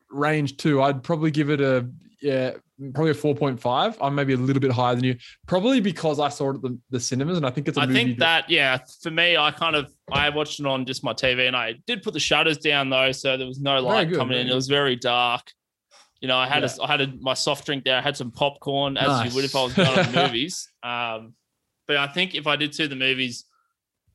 [0.10, 0.82] range too.
[0.82, 1.88] I'd probably give it a
[2.22, 2.52] yeah,
[2.94, 3.98] probably a 4.5.
[4.02, 5.16] I'm maybe a little bit higher than you,
[5.46, 7.88] probably because I saw it at the, the cinemas and I think it's a I
[7.88, 11.48] think that, yeah, for me, I kind of, I watched it on just my TV
[11.48, 13.12] and I did put the shutters down though.
[13.12, 14.48] So there was no light good, coming in.
[14.48, 15.52] It was very dark.
[16.22, 16.70] You know, I had yeah.
[16.80, 17.98] a, I had a, my soft drink there.
[17.98, 19.30] I had some popcorn as nice.
[19.30, 20.70] you would if I was going to the movies.
[20.82, 21.34] Um,
[21.88, 23.46] but I think if I did see the movies,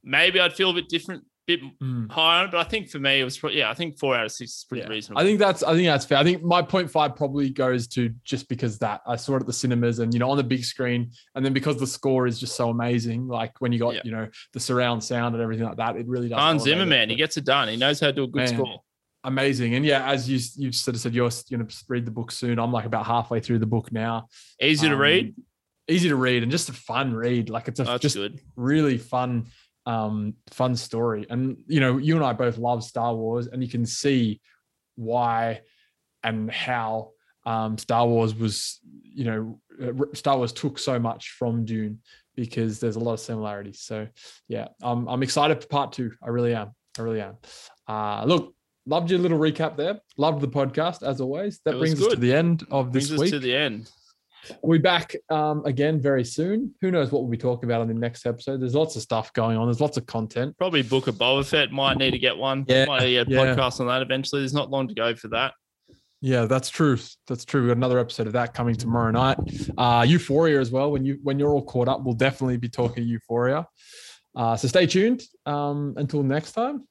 [0.03, 2.11] maybe I'd feel a bit different bit mm.
[2.11, 4.59] higher, but I think for me it was yeah, I think four out of six
[4.59, 4.89] is pretty yeah.
[4.89, 5.21] reasonable.
[5.21, 6.19] I think that's I think that's fair.
[6.19, 9.47] I think my point five probably goes to just because that I saw it at
[9.47, 12.39] the cinemas and you know on the big screen, and then because the score is
[12.39, 14.03] just so amazing, like when you got yeah.
[14.05, 16.39] you know the surround sound and everything like that, it really does.
[16.39, 17.69] Hans Zimmer, man, he gets it done.
[17.69, 18.81] He knows how to do a good man, score.
[19.25, 22.31] Amazing, and yeah, as you you sort of said, you're going to read the book
[22.31, 22.59] soon.
[22.59, 24.29] I'm like about halfway through the book now.
[24.61, 25.35] Easy um, to read.
[25.89, 27.51] Easy to read and just a fun read.
[27.51, 28.41] Like it's a just good.
[28.55, 29.47] really fun
[29.87, 31.27] um, fun story.
[31.31, 34.41] And you know, you and I both love Star Wars, and you can see
[34.97, 35.61] why
[36.23, 37.11] and how
[37.45, 39.61] um, Star Wars was, you know,
[40.15, 42.01] Star Wars took so much from Dune
[42.37, 43.81] because there's a lot of similarities.
[43.81, 44.07] So
[44.49, 46.13] yeah, I'm I'm excited for part two.
[46.23, 46.73] I really am.
[46.99, 47.37] I really am.
[47.89, 48.55] Uh, look,
[48.87, 50.01] loved your little recap there.
[50.17, 51.61] Loved the podcast as always.
[51.65, 52.09] That brings good.
[52.09, 53.31] us to the end of this brings week.
[53.33, 53.91] to the end.
[54.63, 56.75] We'll be back um, again very soon.
[56.81, 58.61] Who knows what we'll be talking about on the next episode?
[58.61, 59.67] There's lots of stuff going on.
[59.67, 60.57] There's lots of content.
[60.59, 61.71] Probably book a Boba Fett.
[61.71, 62.65] Might need to get one.
[62.67, 63.39] Yeah, might need a yeah.
[63.39, 64.41] podcast on that eventually.
[64.43, 65.55] There's not long to go for that.
[66.21, 66.99] Yeah, that's true.
[67.27, 67.63] That's true.
[67.63, 69.39] We've got another episode of that coming tomorrow night.
[69.77, 70.93] Uh, Euphoria as well.
[70.93, 73.67] When you when you're all caught up, we'll definitely be talking Euphoria.
[74.35, 75.23] Uh, so stay tuned.
[75.47, 76.87] Um, until next time,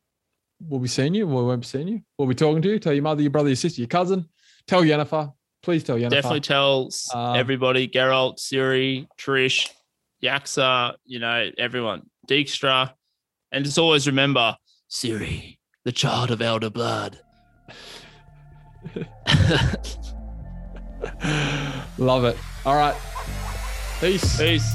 [0.61, 1.27] we'll be seeing you.
[1.27, 2.01] We won't be seeing you.
[2.17, 2.79] We'll be talking to you.
[2.79, 4.25] Tell your mother, your brother, your sister, your cousin.
[4.67, 5.33] Tell Yennefer.
[5.64, 6.09] Please tell Yennefer.
[6.09, 9.70] Definitely tell um, everybody, Geralt, Ciri, Triss,
[10.24, 12.93] Jaskier, you know, everyone, Dijkstra.
[13.51, 14.55] And just always remember,
[14.89, 17.20] Ciri, the child of elder blood.
[21.97, 22.38] Love it.
[22.66, 22.95] All right.
[23.99, 24.38] Peace.
[24.39, 24.74] Peace.